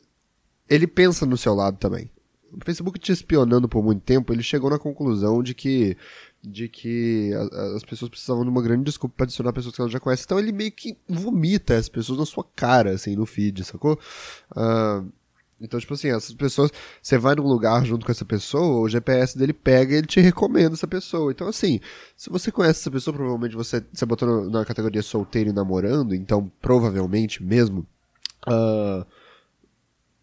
ele 0.68 0.88
pensa 0.88 1.24
no 1.26 1.38
seu 1.38 1.54
lado 1.54 1.78
também 1.78 2.10
o 2.52 2.66
Facebook 2.66 3.00
te 3.00 3.12
espionando 3.12 3.68
por 3.68 3.84
muito 3.84 4.02
tempo, 4.02 4.34
ele 4.34 4.44
chegou 4.44 4.70
na 4.70 4.78
conclusão 4.78 5.42
de 5.42 5.54
que 5.54 5.96
de 6.44 6.68
que 6.68 7.32
a, 7.34 7.76
as 7.76 7.84
pessoas 7.84 8.10
precisavam 8.10 8.44
de 8.44 8.50
uma 8.50 8.62
grande 8.62 8.84
desculpa 8.84 9.16
para 9.18 9.24
adicionar 9.26 9.54
pessoas 9.54 9.76
que 9.76 9.82
ela 9.82 9.90
já 9.90 10.00
conhece. 10.00 10.24
Então 10.26 10.40
ele 10.40 10.52
meio 10.52 10.72
que 10.72 10.98
vomita 11.08 11.76
as 11.76 11.88
pessoas 11.88 12.20
na 12.20 12.26
sua 12.26 12.44
cara, 12.56 12.92
assim, 12.92 13.16
no 13.16 13.26
feed, 13.26 13.64
sacou? 13.64 14.00
Uh, 14.52 15.12
então, 15.62 15.80
tipo 15.80 15.94
assim, 15.94 16.10
essas 16.10 16.34
pessoas, 16.34 16.72
você 17.02 17.20
vai 17.20 17.36
num 17.36 17.48
lugar 17.48 17.86
junto 17.86 18.04
com 18.04 18.12
essa 18.12 18.26
pessoa, 18.26 18.82
o 18.82 18.90
GPS 18.90 19.38
dele 19.38 19.54
pega 19.54 19.94
e 19.94 19.98
ele 20.00 20.08
te 20.08 20.20
recomenda 20.20 20.74
essa 20.74 20.88
pessoa. 20.88 21.32
Então, 21.32 21.48
assim, 21.48 21.80
se 22.18 22.32
você 22.32 22.52
conhece 22.52 22.80
essa 22.80 22.90
pessoa, 22.90 23.14
provavelmente 23.14 23.56
você, 23.56 23.86
você 23.94 24.06
botou 24.06 24.50
na 24.50 24.66
categoria 24.66 25.04
solteiro 25.04 25.52
e 25.52 25.54
namorando, 25.54 26.16
então 26.16 26.52
provavelmente 26.60 27.44
mesmo, 27.44 27.86
uh, 28.48 29.06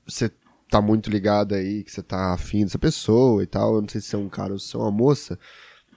você 0.05 0.29
tá 0.69 0.83
muito 0.83 1.09
ligado 1.09 1.55
aí, 1.55 1.85
que 1.85 1.93
você 1.93 2.03
tá 2.03 2.35
afim 2.35 2.65
dessa 2.65 2.79
pessoa 2.79 3.43
e 3.43 3.47
tal. 3.47 3.77
Eu 3.77 3.83
não 3.83 3.89
sei 3.89 4.01
se 4.01 4.15
é 4.15 4.19
um 4.19 4.29
cara 4.29 4.53
ou 4.53 4.59
se 4.59 4.75
é 4.75 4.79
uma 4.79 4.91
moça. 4.91 5.39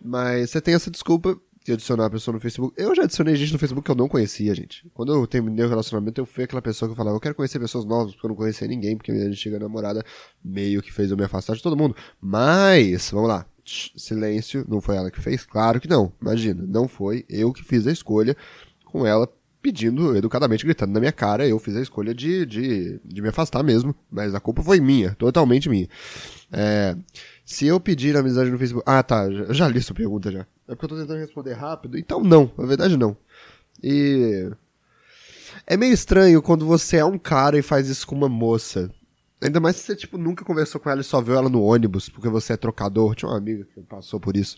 Mas 0.03 0.49
você 0.49 0.61
tem 0.61 0.73
essa 0.73 0.89
desculpa 0.89 1.39
de 1.63 1.73
adicionar 1.73 2.05
a 2.05 2.09
pessoa 2.09 2.33
no 2.33 2.39
Facebook. 2.39 2.73
Eu 2.75 2.95
já 2.95 3.03
adicionei 3.03 3.35
gente 3.35 3.53
no 3.53 3.59
Facebook 3.59 3.85
que 3.85 3.91
eu 3.91 3.95
não 3.95 4.07
conhecia, 4.07 4.53
gente. 4.55 4.89
Quando 4.93 5.13
eu 5.13 5.27
terminei 5.27 5.63
o 5.63 5.69
relacionamento, 5.69 6.19
eu 6.19 6.25
fui 6.25 6.43
aquela 6.43 6.61
pessoa 6.61 6.89
que 6.89 6.93
eu 6.93 6.97
falava, 6.97 7.15
eu 7.15 7.19
quero 7.19 7.35
conhecer 7.35 7.59
pessoas 7.59 7.85
novas, 7.85 8.13
porque 8.13 8.25
eu 8.25 8.29
não 8.29 8.35
conhecia 8.35 8.67
ninguém, 8.67 8.97
porque 8.97 9.11
minha 9.11 9.27
antiga 9.27 9.59
namorada 9.59 10.03
meio 10.43 10.81
que 10.81 10.91
fez 10.91 11.11
eu 11.11 11.17
me 11.17 11.23
afastar 11.23 11.55
de 11.55 11.61
todo 11.61 11.77
mundo. 11.77 11.95
Mas, 12.19 13.11
vamos 13.11 13.29
lá. 13.29 13.45
Silêncio, 13.63 14.65
não 14.67 14.81
foi 14.81 14.95
ela 14.95 15.11
que 15.11 15.21
fez? 15.21 15.45
Claro 15.45 15.79
que 15.79 15.87
não. 15.87 16.11
Imagina, 16.19 16.65
não 16.67 16.87
foi 16.87 17.25
eu 17.29 17.53
que 17.53 17.63
fiz 17.63 17.85
a 17.85 17.91
escolha 17.91 18.35
com 18.85 19.05
ela 19.05 19.31
pedindo 19.61 20.17
educadamente, 20.17 20.65
gritando 20.65 20.91
na 20.91 20.99
minha 20.99 21.11
cara. 21.11 21.47
Eu 21.47 21.59
fiz 21.59 21.75
a 21.75 21.81
escolha 21.81 22.13
de, 22.13 22.45
de, 22.45 22.99
de 23.05 23.21
me 23.21 23.29
afastar 23.29 23.61
mesmo, 23.61 23.95
mas 24.09 24.33
a 24.33 24.39
culpa 24.39 24.63
foi 24.63 24.79
minha, 24.79 25.13
totalmente 25.15 25.69
minha. 25.69 25.87
É, 26.51 26.97
se 27.45 27.65
eu 27.67 27.79
pedir 27.79 28.15
amizade 28.15 28.49
no 28.49 28.57
Facebook. 28.57 28.83
Ah, 28.89 29.03
tá, 29.03 29.29
já, 29.29 29.53
já 29.53 29.67
li 29.67 29.81
sua 29.81 29.95
pergunta 29.95 30.31
já. 30.31 30.41
É 30.67 30.75
porque 30.75 30.85
eu 30.85 30.89
tô 30.89 30.95
tentando 30.97 31.19
responder 31.19 31.53
rápido. 31.53 31.97
Então, 31.97 32.21
não, 32.21 32.51
na 32.57 32.65
verdade, 32.65 32.97
não. 32.97 33.15
E. 33.83 34.51
É 35.67 35.77
meio 35.77 35.93
estranho 35.93 36.41
quando 36.41 36.65
você 36.65 36.97
é 36.97 37.05
um 37.05 37.17
cara 37.19 37.57
e 37.57 37.61
faz 37.61 37.87
isso 37.87 38.07
com 38.07 38.15
uma 38.15 38.29
moça. 38.29 38.89
Ainda 39.41 39.59
mais 39.59 39.75
se 39.75 39.83
você, 39.83 39.95
tipo, 39.95 40.17
nunca 40.17 40.45
conversou 40.45 40.79
com 40.79 40.89
ela 40.89 41.01
e 41.01 41.03
só 41.03 41.21
viu 41.21 41.35
ela 41.35 41.49
no 41.49 41.61
ônibus, 41.61 42.09
porque 42.09 42.29
você 42.29 42.53
é 42.53 42.57
trocador. 42.57 43.15
Tinha 43.15 43.29
uma 43.29 43.37
amiga 43.37 43.65
que 43.65 43.81
passou 43.81 44.19
por 44.19 44.37
isso 44.37 44.57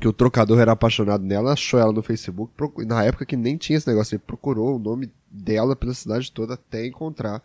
que 0.00 0.08
o 0.08 0.12
trocador 0.12 0.58
era 0.58 0.72
apaixonado 0.72 1.24
nela, 1.24 1.52
achou 1.52 1.78
ela 1.78 1.92
no 1.92 2.02
Facebook, 2.02 2.52
na 2.84 3.04
época 3.04 3.24
que 3.24 3.36
nem 3.36 3.56
tinha 3.56 3.76
esse 3.76 3.86
negócio, 3.86 4.14
ele 4.14 4.22
procurou 4.26 4.76
o 4.76 4.78
nome 4.78 5.12
dela 5.30 5.76
pela 5.76 5.94
cidade 5.94 6.32
toda 6.32 6.54
até 6.54 6.86
encontrar 6.86 7.42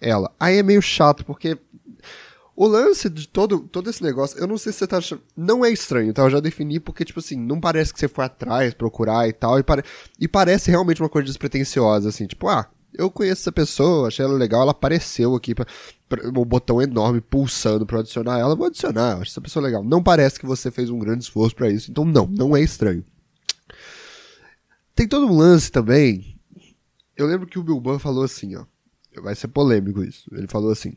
ela. 0.00 0.30
Aí 0.38 0.58
é 0.58 0.62
meio 0.62 0.82
chato, 0.82 1.24
porque 1.24 1.58
o 2.54 2.66
lance 2.66 3.08
de 3.08 3.26
todo, 3.26 3.60
todo 3.60 3.88
esse 3.88 4.02
negócio, 4.02 4.38
eu 4.38 4.46
não 4.46 4.58
sei 4.58 4.72
se 4.72 4.80
você 4.80 4.86
tá 4.86 4.98
achando. 4.98 5.22
Não 5.36 5.64
é 5.64 5.70
estranho, 5.70 6.12
tá? 6.12 6.22
Eu 6.22 6.30
já 6.30 6.40
defini 6.40 6.78
porque, 6.78 7.04
tipo 7.04 7.20
assim, 7.20 7.36
não 7.36 7.58
parece 7.58 7.92
que 7.92 7.98
você 7.98 8.08
foi 8.08 8.24
atrás 8.24 8.74
procurar 8.74 9.26
e 9.26 9.32
tal, 9.32 9.58
e, 9.58 9.62
pare, 9.62 9.82
e 10.20 10.28
parece 10.28 10.70
realmente 10.70 11.02
uma 11.02 11.08
coisa 11.08 11.26
despretensiosa, 11.26 12.10
assim, 12.10 12.26
tipo, 12.26 12.48
ah, 12.48 12.68
eu 12.92 13.10
conheço 13.10 13.42
essa 13.42 13.52
pessoa, 13.52 14.08
achei 14.08 14.24
ela 14.24 14.34
legal, 14.34 14.62
ela 14.62 14.72
apareceu 14.72 15.34
aqui, 15.34 15.54
pra, 15.54 15.66
pra, 16.08 16.28
um 16.28 16.44
botão 16.44 16.80
enorme 16.82 17.20
pulsando 17.22 17.86
para 17.86 18.00
adicionar 18.00 18.38
ela, 18.38 18.54
vou 18.54 18.66
adicionar, 18.66 19.14
acho 19.14 19.30
essa 19.30 19.40
pessoa 19.40 19.64
legal. 19.64 19.82
Não 19.82 20.02
parece 20.02 20.38
que 20.38 20.46
você 20.46 20.70
fez 20.70 20.90
um 20.90 20.98
grande 20.98 21.24
esforço 21.24 21.56
para 21.56 21.70
isso, 21.70 21.90
então 21.90 22.04
não, 22.04 22.26
não 22.26 22.54
é 22.56 22.60
estranho. 22.60 23.04
Tem 24.94 25.08
todo 25.08 25.26
um 25.26 25.36
lance 25.36 25.72
também, 25.72 26.38
eu 27.16 27.26
lembro 27.26 27.46
que 27.46 27.58
o 27.58 27.62
Bilban 27.62 27.98
falou 27.98 28.24
assim, 28.24 28.54
ó, 28.56 28.66
vai 29.22 29.34
ser 29.34 29.48
polêmico 29.48 30.04
isso, 30.04 30.28
ele 30.34 30.46
falou 30.46 30.70
assim, 30.70 30.94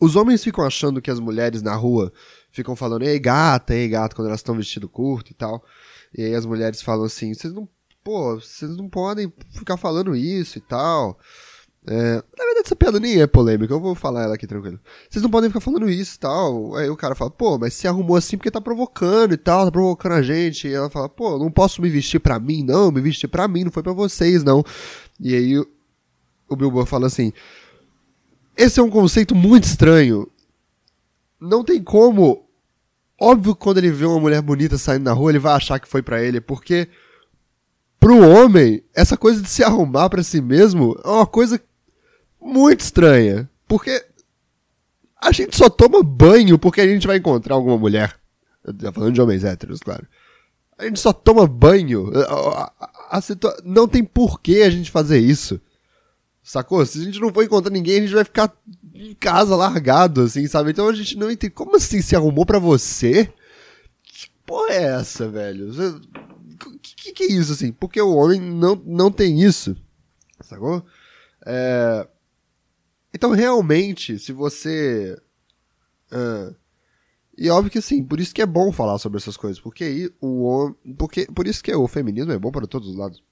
os 0.00 0.16
homens 0.16 0.42
ficam 0.42 0.64
achando 0.64 1.00
que 1.02 1.10
as 1.10 1.20
mulheres 1.20 1.62
na 1.62 1.74
rua 1.74 2.12
ficam 2.50 2.76
falando, 2.76 3.02
ei 3.02 3.18
gata, 3.18 3.74
ei 3.74 3.88
gata, 3.88 4.14
quando 4.14 4.28
elas 4.28 4.40
estão 4.40 4.56
vestido 4.56 4.88
curto 4.88 5.30
e 5.30 5.34
tal, 5.34 5.64
e 6.16 6.22
aí 6.22 6.34
as 6.34 6.46
mulheres 6.46 6.82
falam 6.82 7.04
assim, 7.04 7.34
vocês 7.34 7.52
não 7.52 7.68
pô, 8.02 8.36
vocês 8.36 8.74
não 8.76 8.88
podem 8.88 9.30
ficar 9.50 9.76
falando 9.76 10.16
isso 10.16 10.56
e 10.56 10.60
tal. 10.62 11.18
É, 11.86 12.14
na 12.16 12.44
verdade, 12.44 12.66
essa 12.66 12.76
piada 12.76 13.00
nem 13.00 13.20
é 13.20 13.26
polêmica, 13.26 13.72
eu 13.72 13.80
vou 13.80 13.94
falar 13.94 14.24
ela 14.24 14.34
aqui 14.34 14.46
tranquilo. 14.46 14.78
Vocês 15.08 15.22
não 15.22 15.30
podem 15.30 15.50
ficar 15.50 15.60
falando 15.60 15.88
isso 15.88 16.16
e 16.16 16.18
tal. 16.18 16.74
Aí 16.76 16.88
o 16.88 16.96
cara 16.96 17.14
fala, 17.14 17.30
pô, 17.30 17.58
mas 17.58 17.74
se 17.74 17.86
arrumou 17.86 18.16
assim 18.16 18.36
porque 18.36 18.50
tá 18.50 18.60
provocando 18.60 19.32
e 19.34 19.36
tal, 19.36 19.64
tá 19.66 19.70
provocando 19.70 20.12
a 20.12 20.22
gente. 20.22 20.68
E 20.68 20.72
ela 20.72 20.90
fala, 20.90 21.08
pô, 21.08 21.38
não 21.38 21.50
posso 21.50 21.80
me 21.82 21.88
vestir 21.88 22.18
pra 22.18 22.38
mim, 22.38 22.62
não, 22.62 22.90
me 22.90 23.00
vestir 23.00 23.28
pra 23.28 23.46
mim, 23.46 23.64
não 23.64 23.70
foi 23.70 23.82
pra 23.82 23.92
vocês, 23.92 24.42
não. 24.42 24.64
E 25.20 25.34
aí 25.34 25.58
o 26.48 26.56
Bilbo 26.56 26.84
fala 26.86 27.06
assim: 27.06 27.32
esse 28.58 28.80
é 28.80 28.82
um 28.82 28.90
conceito 28.90 29.36
muito 29.36 29.64
estranho. 29.64 30.28
Não 31.40 31.62
tem 31.62 31.80
como. 31.80 32.44
Óbvio 33.20 33.54
que 33.54 33.60
quando 33.60 33.78
ele 33.78 33.92
vê 33.92 34.04
uma 34.04 34.18
mulher 34.18 34.42
bonita 34.42 34.76
saindo 34.76 35.04
na 35.04 35.12
rua, 35.12 35.30
ele 35.30 35.38
vai 35.38 35.52
achar 35.52 35.78
que 35.78 35.88
foi 35.88 36.02
para 36.02 36.22
ele, 36.22 36.40
porque 36.40 36.88
pro 38.00 38.28
homem, 38.28 38.82
essa 38.94 39.16
coisa 39.16 39.40
de 39.40 39.48
se 39.48 39.62
arrumar 39.62 40.10
para 40.10 40.24
si 40.24 40.40
mesmo 40.40 41.00
é 41.04 41.08
uma 41.08 41.26
coisa 41.26 41.60
muito 42.40 42.80
estranha. 42.80 43.48
Porque 43.66 44.04
a 45.20 45.30
gente 45.30 45.56
só 45.56 45.70
toma 45.70 46.02
banho 46.02 46.58
porque 46.58 46.80
a 46.80 46.86
gente 46.86 47.06
vai 47.06 47.18
encontrar 47.18 47.54
alguma 47.54 47.78
mulher. 47.78 48.18
Eu 48.64 48.92
falando 48.92 49.14
de 49.14 49.20
homens 49.20 49.44
héteros, 49.44 49.80
claro. 49.80 50.06
A 50.76 50.84
gente 50.84 50.98
só 50.98 51.12
toma 51.12 51.46
banho. 51.46 52.10
A, 52.14 52.72
a, 52.80 53.18
a 53.18 53.20
situa... 53.20 53.56
Não 53.64 53.86
tem 53.86 54.02
porquê 54.02 54.62
a 54.64 54.70
gente 54.70 54.90
fazer 54.90 55.18
isso. 55.18 55.60
Sacou? 56.48 56.84
Se 56.86 56.98
a 56.98 57.04
gente 57.04 57.20
não 57.20 57.30
for 57.30 57.44
encontrar 57.44 57.70
ninguém, 57.70 57.98
a 57.98 58.00
gente 58.00 58.14
vai 58.14 58.24
ficar 58.24 58.50
em 58.94 59.14
casa 59.14 59.54
largado, 59.54 60.22
assim, 60.22 60.46
sabe? 60.46 60.70
Então 60.70 60.88
a 60.88 60.94
gente 60.94 61.14
não 61.14 61.30
entende. 61.30 61.52
Como 61.52 61.76
assim 61.76 62.00
se 62.00 62.16
arrumou 62.16 62.46
para 62.46 62.58
você? 62.58 63.30
Que 64.02 64.30
porra 64.46 64.72
é 64.72 64.82
essa, 64.94 65.28
velho? 65.28 65.70
Você 65.70 66.00
que, 66.80 67.12
que 67.12 67.24
é 67.24 67.32
isso, 67.32 67.52
assim? 67.52 67.70
Porque 67.70 68.00
o 68.00 68.14
homem 68.14 68.40
não, 68.40 68.74
não 68.86 69.12
tem 69.12 69.42
isso. 69.42 69.76
Sacou? 70.40 70.82
É... 71.44 72.08
Então, 73.12 73.32
realmente, 73.32 74.18
se 74.18 74.32
você. 74.32 75.20
E 77.36 77.50
óbvio 77.50 77.70
que 77.70 77.82
sim, 77.82 78.02
por 78.02 78.18
isso 78.20 78.34
que 78.34 78.40
é 78.40 78.46
bom 78.46 78.72
falar 78.72 78.98
sobre 78.98 79.18
essas 79.18 79.36
coisas. 79.36 79.60
Porque 79.60 79.84
aí 79.84 80.10
o 80.18 80.44
homem. 80.44 80.74
Porque, 80.96 81.26
por 81.26 81.46
isso 81.46 81.62
que 81.62 81.74
o 81.74 81.86
feminismo 81.86 82.32
é 82.32 82.38
bom 82.38 82.50
para 82.50 82.66
todos 82.66 82.88
os 82.88 82.96
lados. 82.96 83.22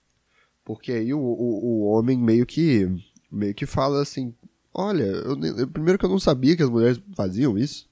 Porque 0.66 0.90
aí 0.90 1.14
o, 1.14 1.20
o, 1.20 1.64
o 1.64 1.86
homem 1.86 2.18
meio 2.18 2.44
que. 2.44 2.88
meio 3.30 3.54
que 3.54 3.64
fala 3.64 4.02
assim. 4.02 4.34
Olha, 4.74 5.04
eu, 5.04 5.40
eu, 5.58 5.68
primeiro 5.68 5.96
que 5.96 6.04
eu 6.04 6.10
não 6.10 6.18
sabia 6.18 6.56
que 6.56 6.62
as 6.62 6.68
mulheres 6.68 7.00
faziam 7.14 7.56
isso. 7.56 7.88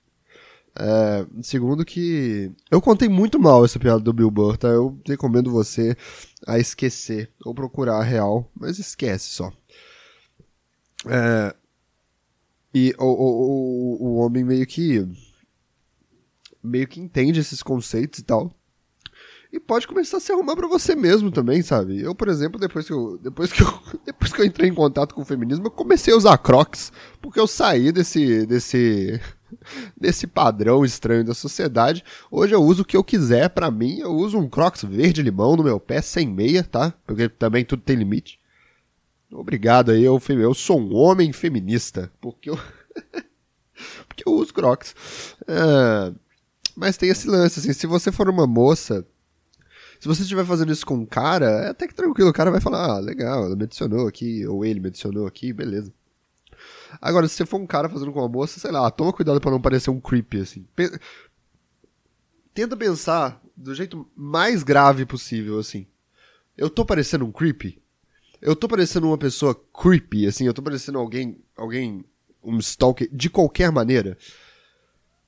É, 0.76 1.24
segundo 1.40 1.84
que 1.84 2.50
eu 2.68 2.82
contei 2.82 3.08
muito 3.08 3.38
mal 3.38 3.64
essa 3.64 3.78
piada 3.78 4.00
do 4.00 4.12
Bill 4.12 4.28
Burr, 4.28 4.56
tá? 4.58 4.66
Eu 4.66 4.98
recomendo 5.06 5.52
você 5.52 5.96
a 6.44 6.58
esquecer 6.58 7.30
ou 7.44 7.54
procurar 7.54 7.98
a 8.00 8.02
real, 8.02 8.50
mas 8.58 8.80
esquece 8.80 9.30
só. 9.30 9.52
É, 11.06 11.54
e 12.74 12.92
o, 12.98 13.04
o, 13.04 14.02
o, 14.02 14.08
o 14.08 14.14
homem 14.16 14.42
meio 14.42 14.66
que 14.66 15.06
meio 16.60 16.88
que 16.88 17.00
entende 17.00 17.38
esses 17.38 17.62
conceitos 17.62 18.18
e 18.18 18.24
tal. 18.24 18.52
E 19.54 19.60
pode 19.60 19.86
começar 19.86 20.16
a 20.16 20.20
se 20.20 20.32
arrumar 20.32 20.56
para 20.56 20.66
você 20.66 20.96
mesmo 20.96 21.30
também, 21.30 21.62
sabe? 21.62 22.00
Eu, 22.00 22.12
por 22.12 22.26
exemplo, 22.26 22.58
depois 22.58 22.88
que 22.88 22.92
eu, 22.92 23.16
depois 23.18 23.52
que 23.52 23.62
eu, 23.62 23.82
depois 24.04 24.32
que 24.32 24.40
eu 24.40 24.44
entrei 24.44 24.68
em 24.68 24.74
contato 24.74 25.14
com 25.14 25.22
o 25.22 25.24
feminismo, 25.24 25.66
eu 25.66 25.70
comecei 25.70 26.12
a 26.12 26.16
usar 26.16 26.36
Crocs, 26.38 26.92
porque 27.22 27.38
eu 27.38 27.46
saí 27.46 27.92
desse 27.92 28.44
desse 28.46 29.20
nesse 29.96 30.26
padrão 30.26 30.84
estranho 30.84 31.24
da 31.24 31.34
sociedade. 31.34 32.02
Hoje 32.32 32.52
eu 32.52 32.60
uso 32.60 32.82
o 32.82 32.84
que 32.84 32.96
eu 32.96 33.04
quiser 33.04 33.48
para 33.48 33.70
mim. 33.70 34.00
Eu 34.00 34.10
uso 34.16 34.36
um 34.36 34.48
Crocs 34.48 34.82
verde 34.82 35.22
limão 35.22 35.54
no 35.54 35.62
meu 35.62 35.78
pé 35.78 36.02
sem 36.02 36.26
meia, 36.26 36.64
tá? 36.64 36.92
Porque 37.06 37.28
também 37.28 37.64
tudo 37.64 37.80
tem 37.80 37.94
limite. 37.94 38.40
Obrigado 39.30 39.92
aí, 39.92 40.02
eu, 40.02 40.20
eu 40.30 40.52
sou 40.52 40.80
um 40.80 40.96
homem 40.96 41.32
feminista, 41.32 42.10
porque 42.20 42.50
eu 42.50 42.58
porque 44.08 44.24
eu 44.26 44.32
uso 44.32 44.52
Crocs. 44.52 44.96
É, 45.46 46.12
mas 46.74 46.96
tem 46.96 47.08
esse 47.08 47.28
lance 47.28 47.60
assim, 47.60 47.72
se 47.72 47.86
você 47.86 48.10
for 48.10 48.28
uma 48.28 48.48
moça 48.48 49.06
se 50.04 50.08
você 50.08 50.20
estiver 50.20 50.44
fazendo 50.44 50.70
isso 50.70 50.84
com 50.84 50.96
um 50.96 51.06
cara, 51.06 51.46
é 51.46 51.68
até 51.70 51.88
que 51.88 51.94
tranquilo, 51.94 52.28
o 52.28 52.32
cara 52.32 52.50
vai 52.50 52.60
falar, 52.60 52.90
ah, 52.90 52.98
legal, 52.98 53.46
ela 53.46 53.56
me 53.56 53.64
adicionou 53.64 54.06
aqui, 54.06 54.46
ou 54.46 54.62
ele 54.62 54.78
me 54.78 54.88
adicionou 54.88 55.26
aqui, 55.26 55.50
beleza. 55.50 55.90
Agora, 57.00 57.26
se 57.26 57.36
você 57.36 57.46
for 57.46 57.58
um 57.58 57.66
cara 57.66 57.88
fazendo 57.88 58.12
com 58.12 58.18
uma 58.18 58.28
moça, 58.28 58.60
sei 58.60 58.70
lá, 58.70 58.90
toma 58.90 59.14
cuidado 59.14 59.40
para 59.40 59.50
não 59.50 59.62
parecer 59.62 59.88
um 59.88 59.98
creepy, 59.98 60.40
assim. 60.40 60.66
Tenta 62.52 62.76
pensar 62.76 63.40
do 63.56 63.74
jeito 63.74 64.06
mais 64.14 64.62
grave 64.62 65.06
possível, 65.06 65.58
assim. 65.58 65.86
Eu 66.54 66.68
tô 66.68 66.84
parecendo 66.84 67.24
um 67.24 67.32
creepy? 67.32 67.80
Eu 68.42 68.54
tô 68.54 68.68
parecendo 68.68 69.06
uma 69.06 69.16
pessoa 69.16 69.58
creepy, 69.72 70.26
assim, 70.26 70.44
eu 70.44 70.52
tô 70.52 70.60
parecendo 70.60 70.98
alguém, 70.98 71.42
alguém, 71.56 72.04
um 72.42 72.58
stalker, 72.58 73.08
de 73.10 73.30
qualquer 73.30 73.72
maneira. 73.72 74.18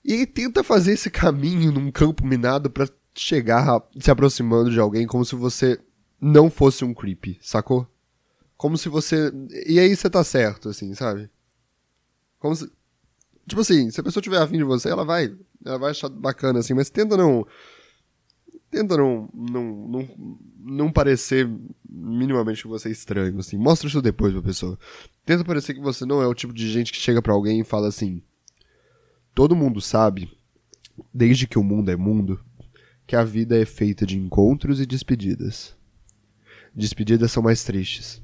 E 0.05 0.13
aí 0.13 0.27
tenta 0.27 0.63
fazer 0.63 0.93
esse 0.93 1.09
caminho 1.09 1.73
num 1.73 1.91
campo 1.91 2.27
minado 2.27 2.69
para 2.69 2.87
chegar 3.17 3.83
se 3.99 4.11
aproximando 4.11 4.71
de 4.71 4.79
alguém 4.79 5.07
como 5.07 5.25
se 5.25 5.35
você 5.35 5.81
não 6.21 6.51
fosse 6.51 6.85
um 6.85 6.95
creepy, 6.95 7.39
sacou? 7.41 7.87
Como 8.57 8.79
se 8.79 8.89
você. 8.89 9.33
E 9.67 9.79
aí 9.79 9.95
você 9.95 10.09
tá 10.09 10.25
certo, 10.25 10.69
assim, 10.69 10.95
sabe? 10.95 11.31
Como 12.39 12.55
se. 12.57 12.71
Tipo 13.47 13.61
assim, 13.61 13.91
se 13.91 14.01
a 14.01 14.03
pessoa 14.03 14.23
tiver 14.23 14.39
afim 14.39 14.57
de 14.57 14.65
você, 14.65 14.89
ela 14.89 15.05
vai. 15.05 15.35
Ela 15.65 15.79
vai 15.79 15.91
achar 15.91 16.09
bacana, 16.09 16.61
assim, 16.61 16.75
mas 16.75 16.91
tenta 16.91 17.17
não. 17.17 17.47
Tenta 18.71 18.97
não. 18.97 19.29
Não, 19.35 19.89
não, 19.89 20.09
não 20.59 20.93
parecer 20.93 21.49
minimamente 21.89 22.63
que 22.63 22.69
você 22.69 22.89
é 22.89 22.93
estranho, 22.93 23.39
assim. 23.39 23.59
Mostra 23.59 23.89
isso 23.89 24.01
depois 24.01 24.33
pra 24.33 24.43
pessoa. 24.43 24.79
Tenta 25.25 25.45
parecer 25.45 25.75
que 25.75 25.81
você 25.81 26.07
não 26.07 26.23
é 26.23 26.27
o 26.27 26.35
tipo 26.35 26.53
de 26.53 26.71
gente 26.71 26.93
que 26.93 26.99
chega 26.99 27.21
para 27.21 27.35
alguém 27.35 27.61
e 27.61 27.65
fala 27.65 27.89
assim. 27.89 28.23
Todo 29.35 29.55
mundo 29.55 29.83
sabe, 29.83 30.33
desde 31.13 31.47
que 31.47 31.59
o 31.59 31.63
mundo 31.63 31.91
é 31.91 31.97
mundo, 31.97 32.41
que 33.07 33.15
a 33.15 33.23
vida 33.23 33.57
é 33.57 33.65
feita 33.65 34.05
de 34.05 34.19
encontros 34.19 34.81
e 34.81 34.87
despedidas. 34.87 35.75
Despedidas 36.75 37.31
são 37.31 37.43
mais 37.43 37.63
tristes. 37.63 38.21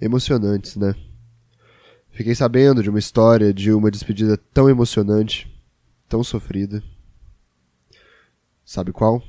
Emocionantes, 0.00 0.76
né? 0.76 0.94
Fiquei 2.10 2.34
sabendo 2.34 2.82
de 2.82 2.90
uma 2.90 2.98
história 2.98 3.52
de 3.52 3.72
uma 3.72 3.90
despedida 3.90 4.36
tão 4.36 4.68
emocionante, 4.68 5.50
tão 6.08 6.24
sofrida. 6.24 6.82
Sabe 8.64 8.92
qual? 8.92 9.22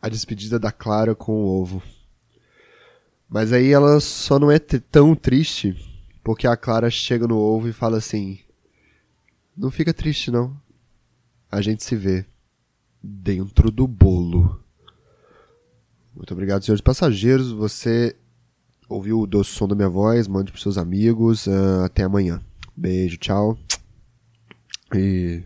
A 0.00 0.08
despedida 0.08 0.58
da 0.58 0.72
Clara 0.72 1.14
com 1.14 1.32
o 1.32 1.60
ovo. 1.60 1.82
Mas 3.28 3.52
aí 3.52 3.72
ela 3.72 4.00
só 4.00 4.38
não 4.38 4.50
é 4.50 4.58
tão 4.58 5.14
triste 5.14 5.76
porque 6.22 6.46
a 6.46 6.56
Clara 6.56 6.90
chega 6.90 7.26
no 7.26 7.38
ovo 7.38 7.68
e 7.68 7.72
fala 7.72 7.98
assim: 7.98 8.40
Não 9.56 9.70
fica 9.70 9.92
triste, 9.94 10.30
não. 10.30 10.56
A 11.50 11.60
gente 11.60 11.84
se 11.84 11.94
vê 11.94 12.24
dentro 13.02 13.70
do 13.70 13.86
bolo. 13.86 14.62
Muito 16.14 16.32
obrigado, 16.32 16.64
senhores 16.64 16.80
passageiros. 16.80 17.50
Você 17.50 18.16
ouviu 18.88 19.20
o 19.20 19.26
doce 19.26 19.50
som 19.50 19.68
da 19.68 19.74
minha 19.74 19.88
voz, 19.88 20.26
mande 20.26 20.50
para 20.50 20.60
seus 20.60 20.76
amigos. 20.76 21.46
Uh, 21.46 21.84
até 21.84 22.02
amanhã. 22.02 22.40
Beijo, 22.76 23.16
tchau. 23.16 23.58
E. 24.94 25.42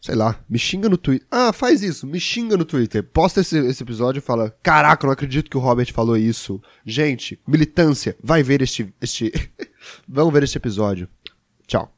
Sei 0.00 0.14
lá, 0.14 0.38
me 0.50 0.58
xinga 0.58 0.86
no 0.86 0.98
Twitter. 0.98 1.26
Ah, 1.30 1.50
faz 1.50 1.82
isso, 1.82 2.06
me 2.06 2.20
xinga 2.20 2.58
no 2.58 2.64
Twitter. 2.66 3.02
Posta 3.02 3.40
esse, 3.40 3.56
esse 3.56 3.82
episódio 3.82 4.18
e 4.18 4.22
fala: 4.22 4.54
Caraca, 4.62 5.06
não 5.06 5.12
acredito 5.14 5.50
que 5.50 5.56
o 5.56 5.60
Robert 5.60 5.90
falou 5.92 6.16
isso. 6.16 6.60
Gente, 6.84 7.40
militância, 7.48 8.14
vai 8.22 8.42
ver 8.42 8.60
este. 8.60 8.94
este... 9.00 9.32
Vamos 10.06 10.32
ver 10.32 10.42
este 10.42 10.58
episódio. 10.58 11.08
Tchau. 11.66 11.93